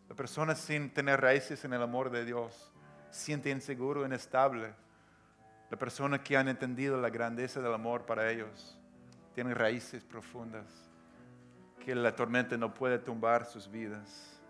[0.09, 2.72] La persona sin tener raíces en el amor de Dios
[3.13, 4.75] siente inseguro, inestable.
[5.71, 8.77] La persona que han entendido la grandeza del amor para ellos
[9.35, 10.67] tiene raíces profundas
[11.79, 14.41] que la tormenta no puede tumbar sus vidas.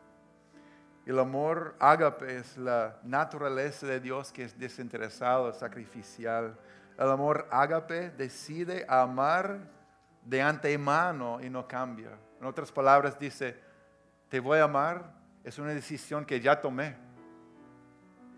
[1.07, 6.57] El amor ágape es la naturaleza de Dios que es desinteresado, sacrificial.
[6.97, 9.61] El amor ágape decide amar
[10.25, 12.11] de antemano y no cambia.
[12.41, 13.59] En otras palabras dice,
[14.29, 16.97] te voy a amar, es una decisión que ya tomé.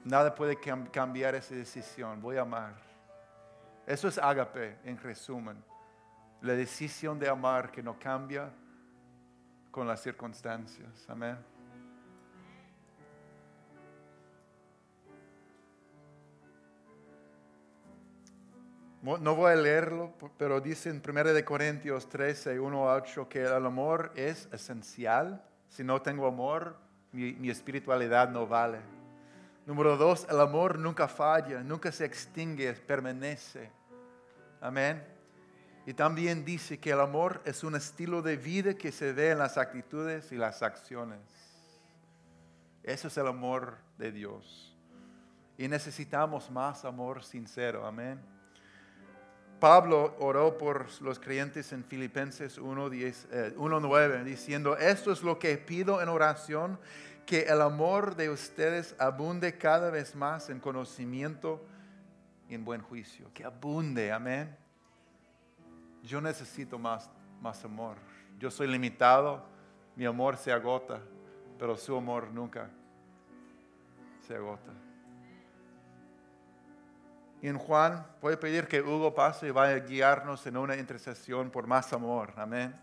[0.05, 2.75] Nada puede cam- cambiar esa decisión, voy a amar.
[3.87, 5.63] Eso es ágape en resumen.
[6.43, 8.51] La decisión de amar que no cambia
[9.71, 11.07] con las circunstancias.
[11.09, 11.37] Amén.
[19.03, 23.43] No voy a leerlo, pero dice en 1 de Corintios 13, 1 a 8 que
[23.43, 25.45] el amor es esencial.
[25.69, 26.77] Si no tengo amor,
[27.13, 28.79] mi espiritualidad no vale.
[29.67, 33.71] Número dos, el amor nunca falla, nunca se extingue, permanece.
[34.61, 35.03] Amén.
[35.87, 39.39] Y también dice que el amor es un estilo de vida que se ve en
[39.39, 41.21] las actitudes y las acciones.
[42.83, 44.77] Eso es el amor de Dios.
[45.57, 47.87] Y necesitamos más amor sincero.
[47.87, 48.21] Amén.
[49.61, 55.57] Pablo oró por los creyentes en Filipenses 1:10, eh, 1:9, diciendo, esto es lo que
[55.57, 56.79] pido en oración,
[57.25, 61.65] que el amor de ustedes abunde cada vez más en conocimiento
[62.49, 63.31] y en buen juicio.
[63.33, 64.55] Que abunde, amén.
[66.03, 67.97] Yo necesito más, más amor.
[68.39, 69.43] Yo soy limitado,
[69.97, 71.01] mi amor se agota,
[71.59, 72.69] pero su amor nunca
[74.27, 74.84] se agota.
[77.45, 80.77] Y en Juan, voy a pedir que Hugo pase y vaya a guiarnos en una
[80.77, 82.33] intercesión por más amor.
[82.39, 82.75] Amén.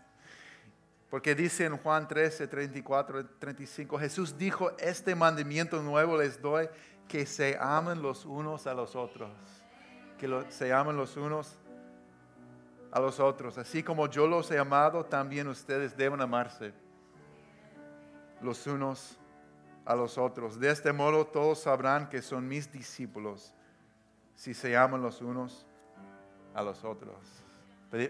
[1.10, 6.68] Porque dice en Juan 13, 34, 35, Jesús dijo, este mandamiento nuevo les doy,
[7.08, 9.32] que se amen los unos a los otros.
[10.16, 11.58] Que se amen los unos
[12.92, 13.58] a los otros.
[13.58, 16.72] Así como yo los he amado, también ustedes deben amarse
[18.40, 19.18] los unos
[19.84, 20.60] a los otros.
[20.60, 23.56] De este modo todos sabrán que son mis discípulos
[24.34, 25.66] si se aman los unos
[26.54, 27.16] a los otros.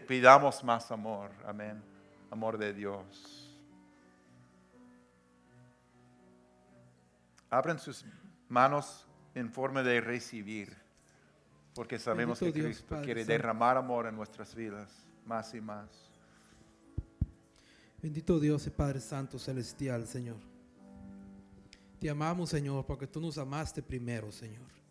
[0.07, 1.83] Pidamos más amor, amén.
[2.31, 3.59] Amor de Dios.
[7.51, 8.05] Abren sus
[8.49, 10.75] manos en forma de recibir,
[11.75, 13.33] porque sabemos Bendito que Dios, Cristo Padre quiere Santo.
[13.33, 14.91] derramar amor en nuestras vidas,
[15.27, 15.89] más y más.
[18.01, 20.39] Bendito Dios y Padre Santo Celestial, Señor.
[22.01, 24.82] Te amamos, Señor, porque tú nos amaste primero, Señor.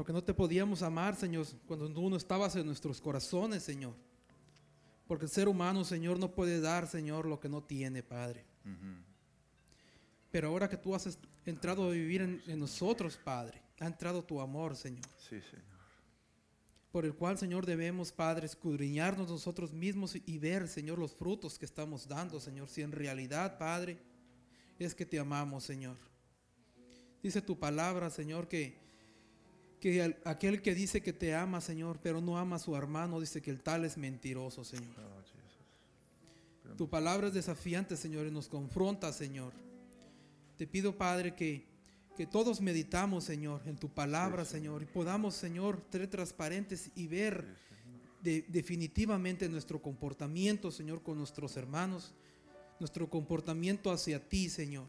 [0.00, 3.92] Porque no te podíamos amar, Señor, cuando tú no estabas en nuestros corazones, Señor.
[5.06, 8.46] Porque el ser humano, Señor, no puede dar, Señor, lo que no tiene, Padre.
[10.30, 14.40] Pero ahora que tú has entrado a vivir en, en nosotros, Padre, ha entrado tu
[14.40, 15.04] amor, Señor.
[15.18, 15.66] Sí, Señor.
[16.90, 21.66] por el cual, Señor, debemos, Padre, escudriñarnos nosotros mismos y ver, Señor, los frutos que
[21.66, 23.98] estamos dando, Señor, si en realidad, Padre,
[24.78, 25.98] es que te amamos, Señor.
[27.22, 28.88] Dice tu palabra, Señor, que,
[29.80, 33.40] que aquel que dice que te ama, Señor, pero no ama a su hermano, dice
[33.40, 34.94] que el tal es mentiroso, Señor.
[34.98, 36.76] Oh.
[36.76, 39.52] Tu palabra es desafiante, Señor, y nos confronta, Señor.
[40.56, 41.66] Te pido, Padre, que,
[42.16, 47.06] que todos meditamos, Señor, en tu palabra, Sí, Señor, y podamos, Señor, ser transparentes y
[47.08, 48.22] ver Sí, Señor.
[48.22, 52.14] de- definitivamente nuestro comportamiento, Señor, con nuestros hermanos,
[52.78, 54.86] nuestro comportamiento hacia ti, Señor,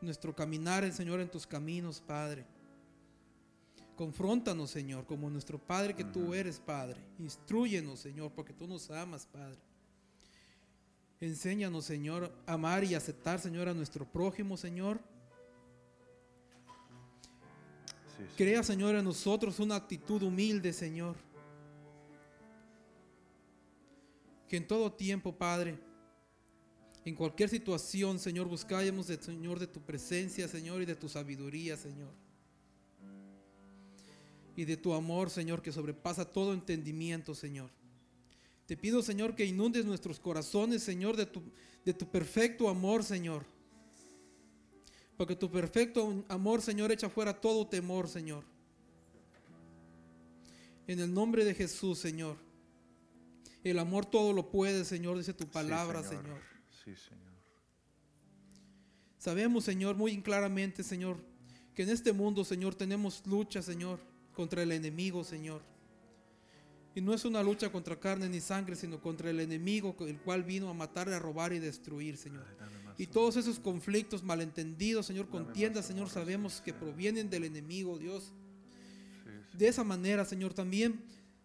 [0.00, 2.44] nuestro caminar, Señor, en tus caminos, Padre.
[4.00, 6.98] Confróntanos, Señor, como nuestro Padre que tú eres, Padre.
[7.18, 9.58] Instruyenos, Señor, porque tú nos amas, Padre.
[11.20, 14.98] Enséñanos, Señor, a amar y aceptar, Señor, a nuestro prójimo, Señor.
[18.16, 18.34] Sí, sí.
[18.38, 21.16] Crea, Señor, en nosotros una actitud humilde, Señor.
[24.48, 25.78] Que en todo tiempo, Padre,
[27.04, 32.29] en cualquier situación, Señor, buscábamos, Señor, de tu presencia, Señor, y de tu sabiduría, Señor.
[34.60, 37.70] Y de tu amor, Señor, que sobrepasa todo entendimiento, Señor.
[38.66, 41.42] Te pido, Señor, que inundes nuestros corazones, Señor, de tu,
[41.82, 43.46] de tu perfecto amor, Señor.
[45.16, 48.44] Porque tu perfecto amor, Señor, echa fuera todo temor, Señor.
[50.86, 52.36] En el nombre de Jesús, Señor.
[53.64, 56.42] El amor todo lo puede, Señor, dice tu Sí, palabra, Señor.
[56.84, 57.32] Sí, Señor.
[59.16, 61.16] Sabemos, Señor, muy claramente, Señor,
[61.74, 65.62] que en este mundo, Señor, tenemos lucha, Señor, contra el enemigo, Señor.
[66.94, 70.42] Y no es una lucha contra carne ni sangre, sino contra el enemigo, el cual
[70.42, 72.44] vino a matar, a robar y destruir, Señor.
[72.98, 78.32] Y todos esos conflictos, malentendidos, Señor, contiendas, Señor, sabemos que provienen del enemigo, Dios.
[79.56, 81.00] De esa manera, Señor, también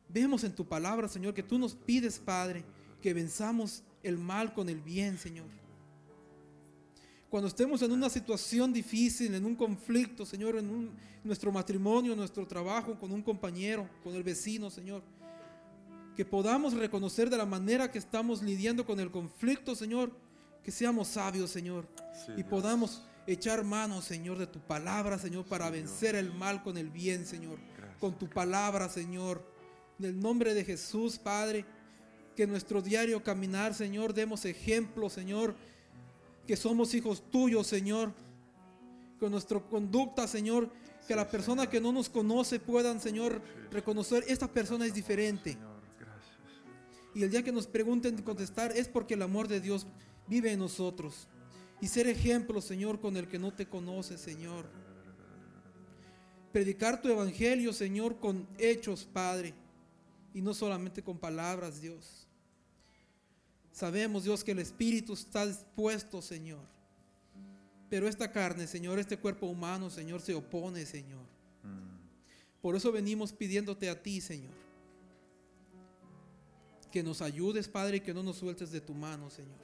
[0.09, 2.63] vemos en tu palabra, Señor, que tú nos pides, Padre,
[3.01, 5.47] que venzamos el mal con el bien, Señor.
[7.35, 12.47] Cuando estemos en una situación difícil, en un conflicto, Señor, en un- nuestro matrimonio, nuestro
[12.47, 15.03] trabajo, con un compañero, con el vecino, Señor,
[16.15, 20.13] que podamos reconocer de la manera que estamos lidiando con el conflicto, Señor,
[20.63, 21.85] que seamos sabios, Señor,
[22.25, 22.47] Sí, y Dios.
[22.47, 26.89] podamos echar mano, Señor, de tu palabra, Señor, para Sí, vencer el mal con el
[26.89, 27.59] bien, Señor.
[27.75, 27.99] Gracias.
[27.99, 29.45] Con tu palabra, Señor.
[29.99, 31.65] En el nombre de Jesús, Padre,
[32.33, 35.53] que nuestro diario caminar, Señor, demos ejemplo, Señor,
[36.45, 38.13] que somos hijos tuyos, Señor.
[39.19, 40.69] Con nuestra conducta, Señor,
[41.07, 43.41] que la persona que no nos conoce puedan, Señor,
[43.71, 45.57] reconocer, esta persona es diferente.
[47.13, 49.87] Y el día que nos pregunten contestar es porque el amor de Dios
[50.27, 51.27] vive en nosotros.
[51.81, 54.65] Y ser ejemplo, Señor, con el que no te conoce, Señor.
[56.51, 59.53] Predicar tu evangelio, Señor, con hechos, Padre.
[60.33, 62.24] Y no solamente con palabras, Dios.
[63.75, 66.61] Sabemos, Dios, que el Espíritu está dispuesto, Señor.
[67.89, 71.25] Pero esta carne, Señor, este cuerpo humano, Señor, se opone, Señor.
[71.61, 72.61] Mm.
[72.61, 74.53] Por eso venimos pidiéndote a ti, Señor.
[76.89, 79.59] Que nos ayudes, Padre, y que no nos sueltes de tu mano, Señor.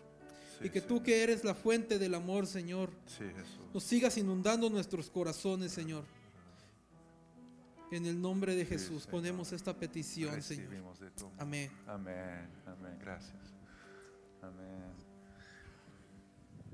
[0.60, 3.24] Sí, y que tú que eres la fuente del amor, Señor, Sí,
[3.74, 6.04] nos sigas inundando nuestros corazones, Señor.
[7.94, 11.00] En el nombre de Jesús ponemos esta petición, Señor.
[11.00, 11.32] De tu.
[11.38, 11.72] Amén.
[11.88, 13.61] Amén, amén, gracias.
[14.42, 14.94] Amén.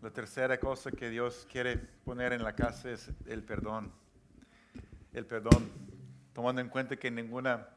[0.01, 3.91] La tercera cosa que Dios quiere poner en la casa es el perdón.
[5.11, 5.69] El perdón,
[6.33, 7.67] tomando en cuenta que ninguna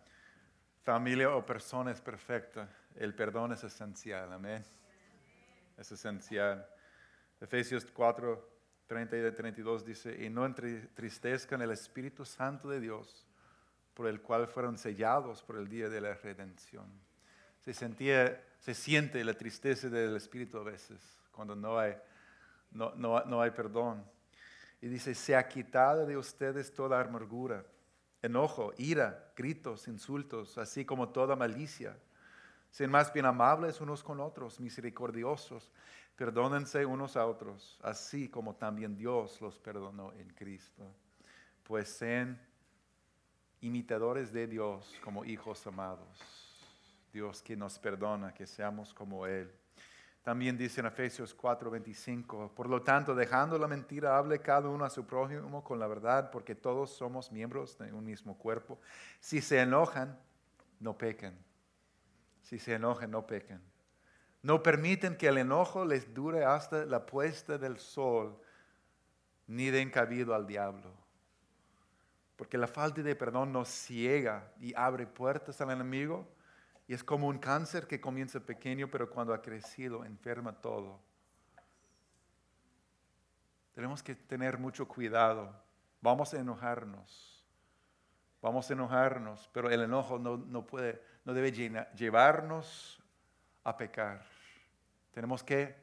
[0.83, 4.65] familia o persona es perfecta, el perdón es esencial, amén.
[5.77, 6.67] es esencial.
[7.41, 8.49] Efesios 4,
[8.87, 13.27] 30 y 32 dice, y no entristezcan el Espíritu Santo de Dios,
[13.95, 16.87] por el cual fueron sellados por el día de la redención.
[17.61, 21.01] Se, sentía, se siente la tristeza del Espíritu a veces,
[21.33, 21.97] cuando no hay,
[22.71, 24.05] no, no, no hay perdón.
[24.83, 27.65] Y dice, se ha quitado de ustedes toda amargura,
[28.23, 31.97] enojo, ira, gritos, insultos, así como toda malicia.
[32.71, 35.73] Sean más bien amables unos con otros, misericordiosos,
[36.17, 40.85] perdónense unos a otros, así como también Dios los perdonó en Cristo.
[41.65, 42.41] Pues sean
[43.61, 46.50] imitadores de Dios como hijos amados.
[47.13, 49.53] Dios que nos perdona, que seamos como Él.
[50.23, 54.91] También dice en Efesios 4:25, por lo tanto, dejando la mentira, hable cada uno a
[54.91, 58.79] su prójimo con la verdad, porque todos somos miembros de un mismo cuerpo.
[59.19, 60.19] Si se enojan,
[60.79, 61.39] no pequen.
[62.43, 63.63] Si se enojan, no pequen.
[64.43, 68.39] No permiten que el enojo les dure hasta la puesta del sol,
[69.47, 70.93] ni den cabido al diablo.
[72.37, 76.27] Porque la falta de perdón nos ciega y abre puertas al enemigo
[76.91, 80.99] y es como un cáncer que comienza pequeño, pero cuando ha crecido enferma todo.
[83.73, 85.55] Tenemos que tener mucho cuidado.
[86.01, 87.47] Vamos a enojarnos.
[88.43, 93.01] Vamos a enojarnos, pero el enojo no, puede, no debe llevarnos
[93.63, 94.25] a pecar.
[95.13, 95.77] Tenemos que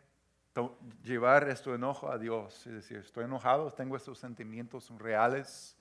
[1.03, 2.68] llevar este enojo a Dios.
[2.68, 5.78] Es decir, estoy enojado, tengo estos sentimientos reales,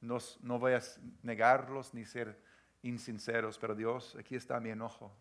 [0.00, 0.80] no, no voy a
[1.22, 2.42] negarlos ni ser
[2.84, 5.12] insinceros, pero Dios, aquí está mi enojo.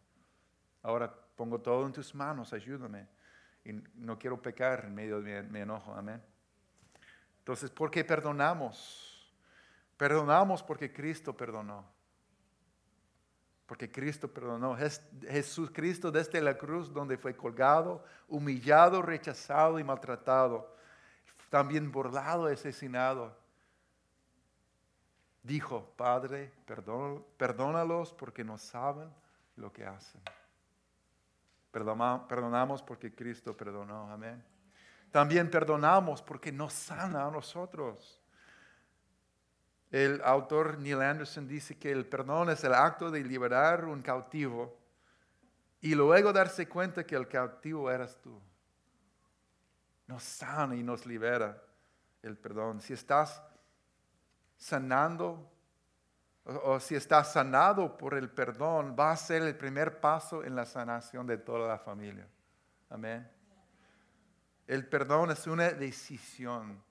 [0.82, 3.08] Ahora pongo todo en tus manos, ayúdame.
[3.66, 6.22] Y no quiero pecar en medio de mi, enojo, amén.
[7.40, 9.34] Entonces, ¿por qué perdonamos?
[9.98, 11.86] Perdonamos porque Cristo perdonó.
[13.66, 14.76] Porque Cristo perdonó.
[14.76, 20.76] Jesús Cristo desde la cruz donde fue colgado, humillado, rechazado y maltratado,
[21.50, 23.43] también burlado, asesinado
[25.44, 26.52] dijo, Padre,
[27.38, 29.14] perdónalos porque no saben
[29.58, 30.22] lo que hacen.
[31.72, 34.44] Perdonamos porque Cristo perdonó, amén.
[35.12, 38.20] También perdonamos porque nos sana a nosotros.
[39.92, 44.76] El autor Neil Anderson dice que el perdón es el acto de liberar un cautivo
[45.82, 48.42] y luego darse cuenta que el cautivo eras tú.
[50.08, 51.62] Nos sana y nos libera
[52.24, 52.82] el perdón.
[52.82, 53.44] Si estás
[54.64, 55.52] sanando
[56.46, 60.66] o, si está sanado por el perdón, va a ser el primer paso en la
[60.66, 62.28] sanación de toda la familia.
[62.90, 63.30] Amén.
[64.68, 66.82] El perdón es una decisión,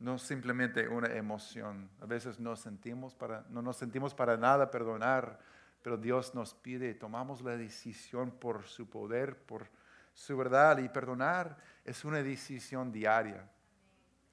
[0.00, 1.88] no simplemente una emoción.
[2.00, 5.38] A veces no, sentimos para, no nos sentimos para nada perdonar,
[5.82, 9.68] pero Dios nos pide, tomamos la decisión por su poder, por
[10.12, 10.78] su verdad.
[10.78, 13.48] Y perdonar es una decisión diaria.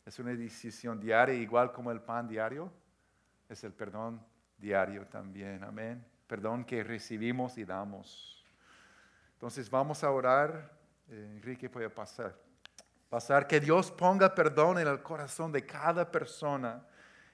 [0.08, 2.72] Es una decisión diaria, igual como el pan diario,
[3.50, 4.26] es el perdón
[4.58, 5.62] diario también.
[5.66, 6.02] Amén.
[6.28, 8.42] Perdón que recibimos y damos.
[9.34, 10.72] Entonces vamos a orar.
[11.10, 12.34] Eh, Enrique puede pasar.
[13.10, 16.88] Pasar que Dios ponga perdón en el corazón de cada persona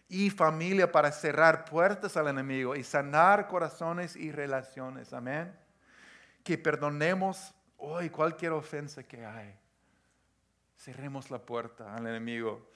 [0.09, 5.13] y familia para cerrar puertas al enemigo y sanar corazones y relaciones.
[5.13, 5.55] Amén.
[6.43, 9.62] Que perdonemos hoy cualquier ofensa que hay
[10.83, 12.69] cerremos la puerta al enemigo.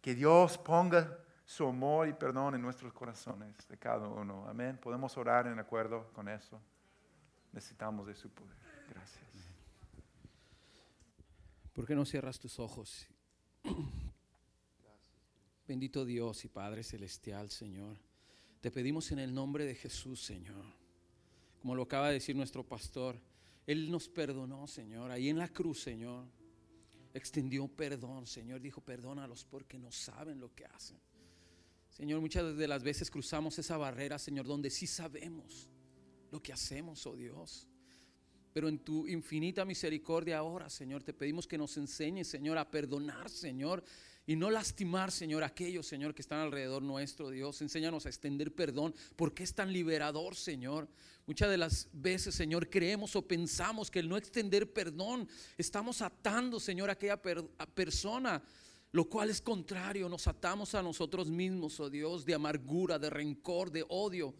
[0.00, 4.46] Que Dios ponga su amor y perdón en nuestros corazones de cada uno.
[4.48, 4.78] Amén.
[4.78, 6.60] Podemos orar en acuerdo con eso.
[7.52, 8.56] Necesitamos de su poder.
[8.88, 9.26] Gracias.
[11.72, 13.08] ¿Por qué no cierras tus ojos?
[15.66, 17.96] Bendito Dios y Padre Celestial, Señor.
[18.60, 20.64] Te pedimos en el nombre de Jesús, Señor.
[21.60, 23.20] Como lo acaba de decir nuestro pastor,
[23.66, 26.39] Él nos perdonó, Señor, ahí en la cruz, Señor
[27.14, 28.60] extendió perdón, Señor.
[28.60, 30.98] Dijo, perdónalos porque no saben lo que hacen.
[31.90, 35.68] Señor, muchas de las veces cruzamos esa barrera, Señor, donde sí sabemos
[36.30, 37.66] lo que hacemos, oh Dios.
[38.52, 43.28] Pero en tu infinita misericordia ahora, Señor, te pedimos que nos enseñes, Señor, a perdonar,
[43.30, 43.84] Señor,
[44.26, 47.60] y no lastimar, Señor, a aquellos, Señor, que están alrededor nuestro, Dios.
[47.62, 50.88] Enséñanos a extender perdón, porque es tan liberador, Señor.
[51.26, 56.60] Muchas de las veces, Señor, creemos o pensamos que el no extender perdón, estamos atando,
[56.60, 58.42] Señor, a aquella persona,
[58.92, 60.08] lo cual es contrario.
[60.08, 64.34] Nos atamos a nosotros mismos, oh Dios, de amargura, de rencor, de odio.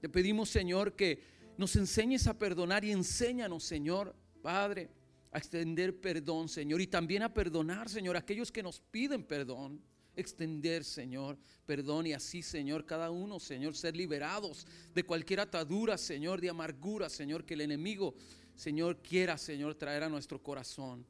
[0.00, 1.20] Te pedimos, Señor, que
[1.56, 4.90] nos enseñes a perdonar y enséñanos, Señor, Padre
[5.34, 9.82] a extender perdón, Señor, y también a perdonar, Señor, a aquellos que nos piden perdón.
[10.16, 14.64] Extender, Señor, perdón y así, Señor, cada uno, Señor, ser liberados
[14.94, 18.14] de cualquier atadura, Señor, de amargura, Señor, que el enemigo
[18.56, 21.04] Señor, quiera, Señor, traer a nuestro corazón.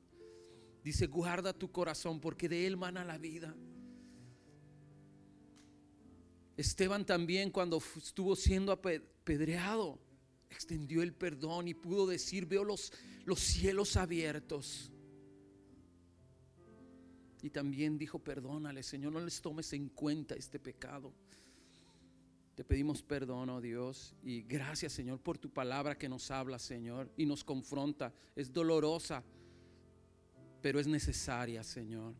[0.83, 3.55] Dice, guarda tu corazón porque de él mana la vida.
[6.57, 9.99] Esteban también cuando estuvo siendo apedreado,
[10.51, 12.93] extendió el perdón y pudo decir, veo los,
[13.25, 14.91] los cielos abiertos.
[17.43, 21.13] Y también dijo, perdónale, Señor, no les tomes en cuenta este pecado.
[22.55, 27.11] Te pedimos perdón, oh Dios, y gracias, Señor, por tu palabra que nos habla, Señor,
[27.17, 28.13] y nos confronta.
[28.37, 29.25] Es dolorosa,
[30.63, 32.15] pero es necesaria, Señor.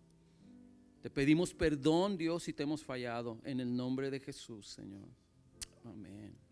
[1.01, 5.09] Te pedimos perdón, Dios, si te hemos fallado, en el nombre de Jesús, Señor.
[5.85, 6.44] Amén.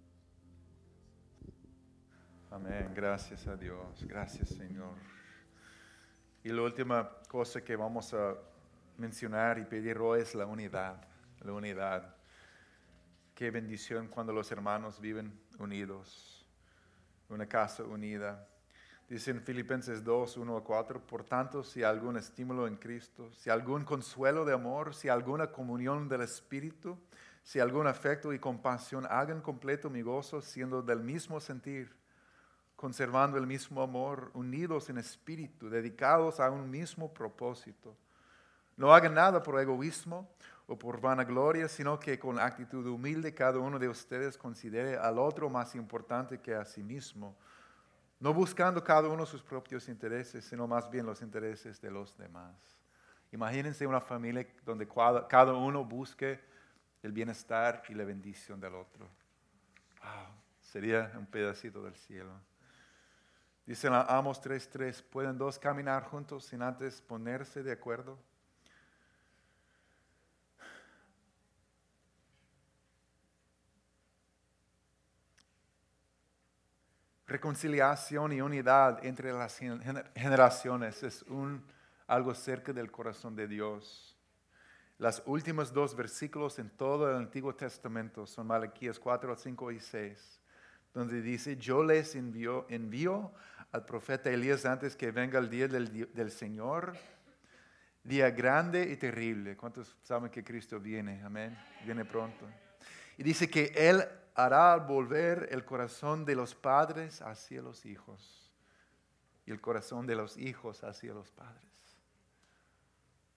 [2.53, 4.93] Amén, gracias a Dios, gracias Señor.
[6.45, 8.35] Y la última cosa que vamos a
[8.99, 11.03] mencionar y pedir hoy es la unidad,
[11.41, 12.15] la unidad.
[13.35, 16.47] Qué bendición cuando los hermanos viven unidos,
[17.31, 18.47] una casa unida.
[19.09, 23.49] Dice en Filipenses 2, 1 a 4, por tanto, si algún estímulo en Cristo, si
[23.49, 26.99] algún consuelo de amor, si alguna comunión del Espíritu,
[27.43, 32.02] si algún afecto y compasión, hagan completo mi gozo siendo del mismo sentir
[32.83, 37.97] conservando el mismo amor, unidos en espíritu, dedicados a un mismo propósito.
[38.77, 40.29] No hagan nada por egoísmo
[40.67, 45.49] o por vanagloria, sino que con actitud humilde cada uno de ustedes considere al otro
[45.49, 47.37] más importante que a sí mismo,
[48.19, 52.57] no buscando cada uno sus propios intereses, sino más bien los intereses de los demás.
[53.31, 54.89] Imagínense una familia donde
[55.29, 56.41] cada uno busque
[57.01, 59.09] el bienestar y la bendición del otro.
[60.03, 62.33] Wow, sería un pedacito del cielo.
[63.65, 68.19] Dice en Amos 3:3, ¿pueden dos caminar juntos sin antes ponerse de acuerdo?
[77.27, 81.65] Reconciliación y unidad entre las gener- generaciones es un,
[82.07, 84.19] algo cerca del corazón de Dios.
[84.99, 90.42] Las últimos dos versículos en todo el Antiguo Testamento son Malaquías 4, 5 y 6
[90.93, 93.33] donde dice, yo les envío, envío
[93.71, 96.95] al profeta Elías antes que venga el día del, del Señor,
[98.05, 99.57] día grande y terrible.
[99.57, 101.23] ¿Cuántos saben que Cristo viene?
[101.23, 101.57] Amén.
[101.85, 102.47] Viene pronto.
[103.17, 108.51] Y dice que Él hará volver el corazón de los padres hacia los hijos
[109.47, 111.63] y el corazón de los hijos hacia los padres.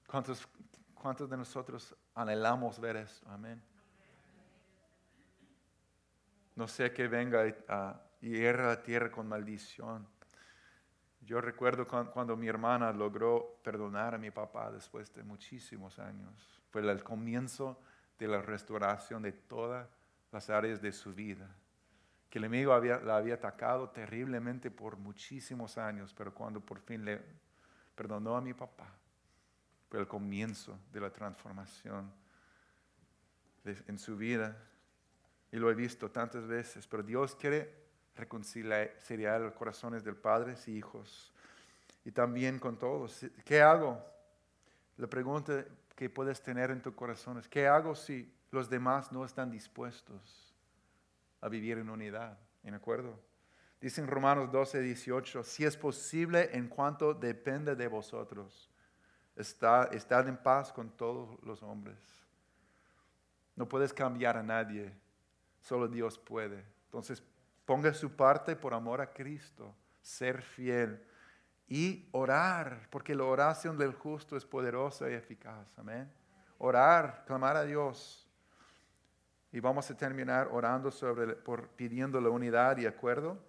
[0.08, 0.48] ¿Cuántos,
[0.94, 3.28] cuántos de nosotros anhelamos ver esto?
[3.30, 3.62] Amén.
[6.56, 7.46] No sea que venga
[8.22, 10.08] y hierra la tierra con maldición.
[11.22, 16.62] Yo recuerdo cuan- cuando mi hermana logró perdonar a mi papá después de muchísimos años.
[16.70, 17.80] Fue el comienzo
[18.18, 19.88] de la restauración de todas
[20.32, 21.50] las áreas de su vida.
[22.30, 27.22] Que el enemigo la había atacado terriblemente por muchísimos años, pero cuando por fin le
[27.96, 28.94] perdonó a mi papá,
[29.90, 32.12] fue el comienzo de la transformación
[33.66, 34.56] en su vida
[35.56, 37.74] y lo he visto tantas veces, pero Dios quiere
[38.14, 41.32] reconciliar los corazones de padres y hijos
[42.04, 43.26] y también con todos.
[43.46, 44.06] ¿Qué hago?
[44.98, 45.64] La pregunta
[45.96, 50.54] que puedes tener en tu corazón es, ¿qué hago si los demás no están dispuestos
[51.40, 52.38] a vivir en unidad?
[52.62, 53.18] ¿En acuerdo?
[53.80, 58.70] Dice en Romanos 12, 18, si es posible en cuanto depende de vosotros,
[59.38, 61.98] está, estad en paz con todos los hombres.
[63.56, 65.05] No puedes cambiar a nadie,
[65.66, 66.64] solo Dios puede.
[66.86, 67.24] Entonces,
[67.66, 71.04] ponga su parte por amor a Cristo, ser fiel
[71.68, 75.68] y orar, porque la oración del justo es poderosa y eficaz.
[75.80, 76.08] Amén.
[76.60, 78.30] Orar, clamar a Dios.
[79.52, 80.92] Y vamos a terminar orando
[81.44, 83.40] por, pidiendo la unidad y acuerdo.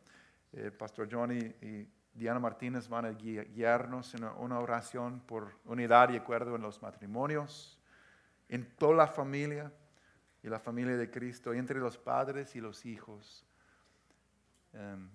[0.55, 6.09] Eh, Pastor Johnny y Diana Martínez van a gui- guiarnos en una oración por unidad
[6.09, 7.79] y acuerdo en los matrimonios,
[8.49, 9.71] en toda la familia
[10.47, 13.45] y la familia de Cristo, entre los padres y los hijos.
[14.73, 15.11] Em,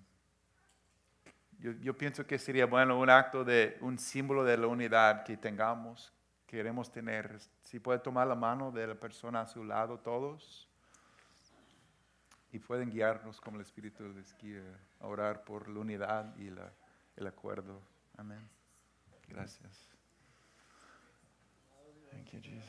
[1.58, 5.38] yo, yo pienso que sería bueno un acto de, un símbolo de la unidad que
[5.38, 6.12] tengamos,
[6.46, 7.40] queremos tener.
[7.62, 10.68] Si puede tomar la mano de la persona a su lado todos
[12.52, 14.62] y pueden guiarnos como el Espíritu les guía
[15.00, 16.74] a orar por la unidad y la-
[17.16, 17.80] el acuerdo.
[18.18, 18.46] Amén.
[19.28, 19.88] Gracias.
[22.10, 22.64] Thank you, Jesus.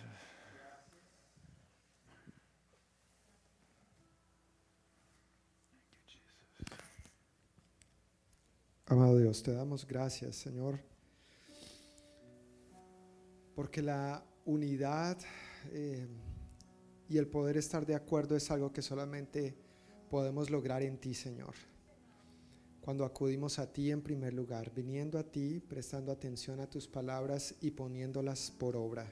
[5.65, 6.33] Thank you, Jesus.
[8.93, 10.79] Amado Dios, te damos gracias, Señor,
[13.55, 15.17] porque la unidad
[15.71, 16.07] eh,
[17.09, 19.57] y el poder estar de acuerdo es algo que solamente
[20.11, 21.55] podemos lograr en ti, Señor.
[22.81, 27.55] cuando acudimos a ti en primer lugar, viniendo a ti, prestando atención a tus palabras
[27.61, 29.09] y poniéndolas por obra.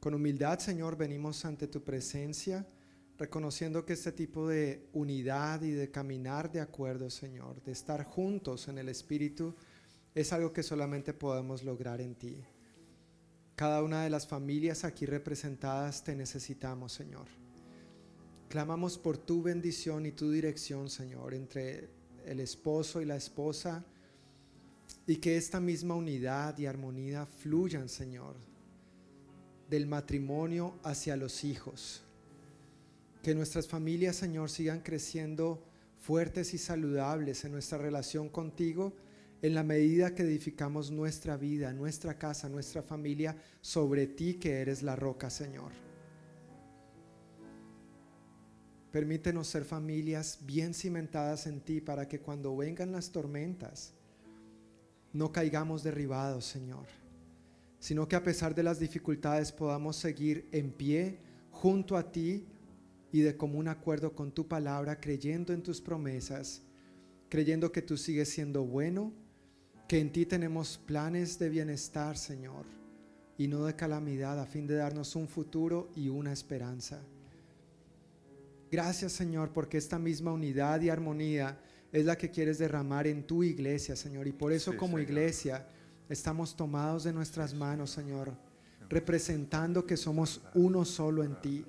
[0.00, 2.66] Con humildad, Señor, venimos ante tu presencia,
[3.18, 8.68] reconociendo que este tipo de unidad y de caminar de acuerdo, Señor, de estar juntos
[8.68, 9.54] en el Espíritu,
[10.14, 12.44] es algo que solamente podemos lograr en ti.
[13.56, 17.26] Cada una de las familias aquí representadas te necesitamos, Señor.
[18.48, 21.90] Clamamos por tu bendición y tu dirección, Señor, entre
[22.24, 23.84] el esposo y la esposa,
[25.06, 28.36] y que esta misma unidad y armonía fluyan, Señor,
[29.68, 32.04] del matrimonio hacia los hijos.
[33.22, 35.62] Que nuestras familias, Señor, sigan creciendo
[35.98, 38.94] fuertes y saludables en nuestra relación contigo
[39.42, 44.82] en la medida que edificamos nuestra vida, nuestra casa, nuestra familia sobre ti que eres
[44.82, 45.72] la roca, Señor.
[48.90, 53.92] Permítenos ser familias bien cimentadas en ti para que cuando vengan las tormentas
[55.12, 56.86] no caigamos derribados, Señor,
[57.78, 61.18] sino que a pesar de las dificultades podamos seguir en pie
[61.50, 62.46] junto a ti
[63.12, 66.62] y de común acuerdo con tu palabra, creyendo en tus promesas,
[67.28, 69.12] creyendo que tú sigues siendo bueno,
[69.86, 72.66] que en ti tenemos planes de bienestar, Señor,
[73.38, 77.00] y no de calamidad, a fin de darnos un futuro y una esperanza.
[78.70, 81.58] Gracias Señor porque esta misma unidad y armonía
[81.90, 84.26] es la que quieres derramar en tu iglesia, Señor.
[84.26, 85.10] Y por eso Sí, como Señor.
[85.10, 85.66] iglesia
[86.08, 88.36] estamos tomados de nuestras manos, Señor,
[88.90, 91.64] representando que somos uno solo en ti.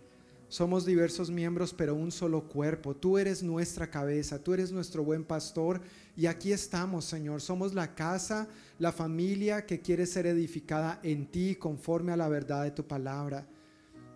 [0.49, 2.95] Somos diversos miembros, pero un solo cuerpo.
[2.95, 5.79] Tú eres nuestra cabeza, tú eres nuestro buen pastor.
[6.17, 7.39] Y aquí estamos, Señor.
[7.39, 8.47] Somos la casa,
[8.79, 13.47] la familia que quiere ser edificada en ti conforme a la verdad de tu palabra.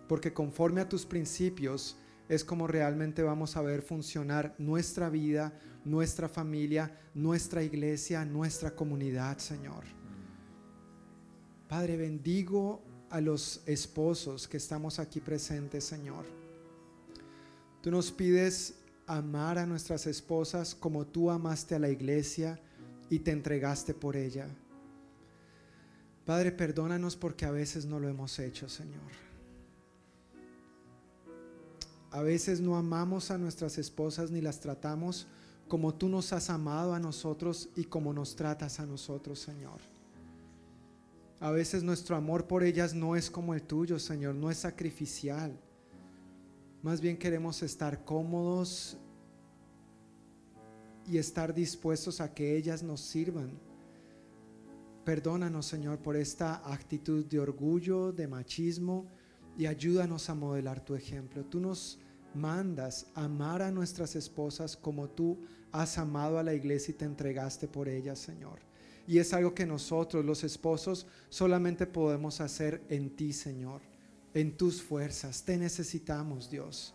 [0.08, 1.96] Porque conforme a tus principios
[2.28, 9.38] es como realmente vamos a ver funcionar nuestra vida, nuestra familia, nuestra iglesia, nuestra comunidad,
[9.38, 9.84] Señor.
[11.68, 12.82] Padre, bendigo
[13.14, 16.24] a los esposos que estamos aquí presentes, Señor.
[17.80, 18.74] Tú nos pides
[19.06, 22.58] amar a nuestras esposas como tú amaste a la iglesia
[23.08, 24.48] y te entregaste por ella.
[26.26, 29.12] Padre, perdónanos porque a veces no lo hemos hecho, Señor.
[32.10, 35.28] A veces no amamos a nuestras esposas ni las tratamos
[35.68, 39.93] como tú nos has amado a nosotros y como nos tratas a nosotros, Señor.
[41.44, 45.54] A veces nuestro amor por ellas no es como el tuyo, Señor, no es sacrificial.
[46.80, 48.96] Más bien queremos estar cómodos
[51.06, 53.60] y estar dispuestos a que ellas nos sirvan.
[55.04, 59.06] Perdónanos, Señor, por esta actitud de orgullo, de machismo
[59.58, 61.44] y ayúdanos a modelar tu ejemplo.
[61.44, 61.98] Tú nos
[62.34, 65.40] mandas amar a nuestras esposas como tú
[65.72, 68.60] has amado a la iglesia y te entregaste por ellas, Señor.
[69.06, 73.82] Y es algo que nosotros, los esposos, solamente podemos hacer en ti, Señor,
[74.32, 75.44] en tus fuerzas.
[75.44, 76.94] Te necesitamos, Dios.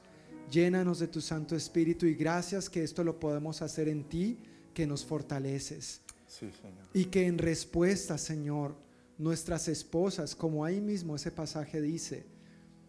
[0.52, 4.40] Llénanos de tu Santo Espíritu y gracias que esto lo podemos hacer en ti,
[4.74, 6.02] que nos fortaleces.
[6.26, 6.88] Sí, Señor.
[6.94, 8.76] Y que en respuesta, Señor,
[9.20, 12.26] nuestras esposas, como ahí mismo ese pasaje dice,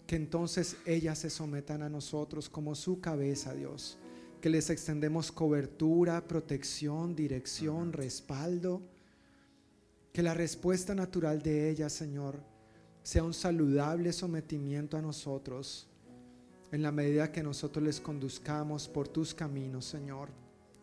[0.06, 3.98] que entonces ellas se sometan a nosotros como su cabeza, Dios.
[4.40, 8.82] Que les extendemos cobertura, protección, dirección, respaldo.
[10.20, 12.42] Que la respuesta natural de ellas, Señor,
[13.02, 15.88] sea un saludable sometimiento a nosotros
[16.70, 20.28] en la medida que nosotros les conduzcamos por tus caminos, Señor.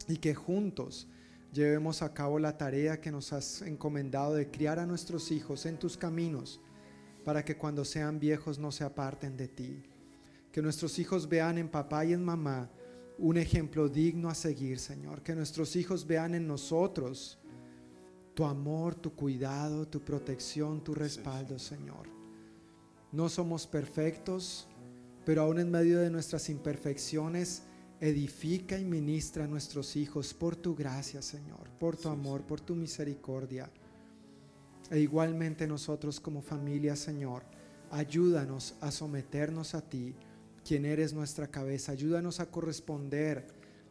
[0.07, 1.07] Y que juntos
[1.53, 5.77] llevemos a cabo la tarea que nos has encomendado de criar a nuestros hijos en
[5.77, 6.59] tus caminos,
[7.23, 9.83] para que cuando sean viejos no se aparten de ti.
[10.51, 12.71] Que nuestros hijos vean en papá y en mamá
[13.19, 15.21] un ejemplo digno a seguir, Señor.
[15.21, 17.37] Que nuestros hijos vean en nosotros
[18.37, 22.07] tu amor, tu cuidado, tu protección, tu respaldo, Señor.
[23.11, 24.67] No somos perfectos,
[25.25, 27.63] pero aún en medio de nuestras imperfecciones,
[27.99, 32.75] edifica y ministra a nuestros hijos por tu gracia, Señor, por tu amor, por tu
[32.75, 33.71] misericordia.
[34.91, 37.41] E igualmente nosotros como familia, Señor,
[37.89, 40.13] ayúdanos a someternos a ti,
[40.63, 41.93] quien eres nuestra cabeza.
[41.93, 43.47] Ayúdanos a corresponder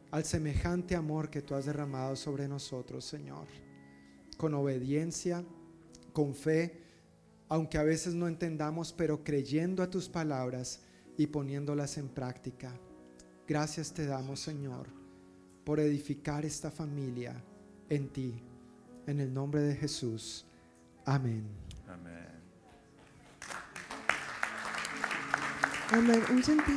[0.09, 3.66] al semejante amor que tú has derramado sobre nosotros, Señor.
[4.37, 5.43] Con obediencia,
[6.13, 6.81] con fe,
[7.49, 10.81] aunque a veces no entendamos, pero creyendo a tus palabras
[11.17, 12.71] y poniéndolas en práctica.
[13.47, 14.87] Gracias te damos, Señor,
[15.63, 17.41] por edificar esta familia
[17.89, 18.43] en ti.
[19.05, 20.45] En el nombre de Jesús.
[21.05, 21.45] Amén.
[21.87, 22.27] Amén.
[25.91, 26.21] Amén.
[26.29, 26.75] Un sentido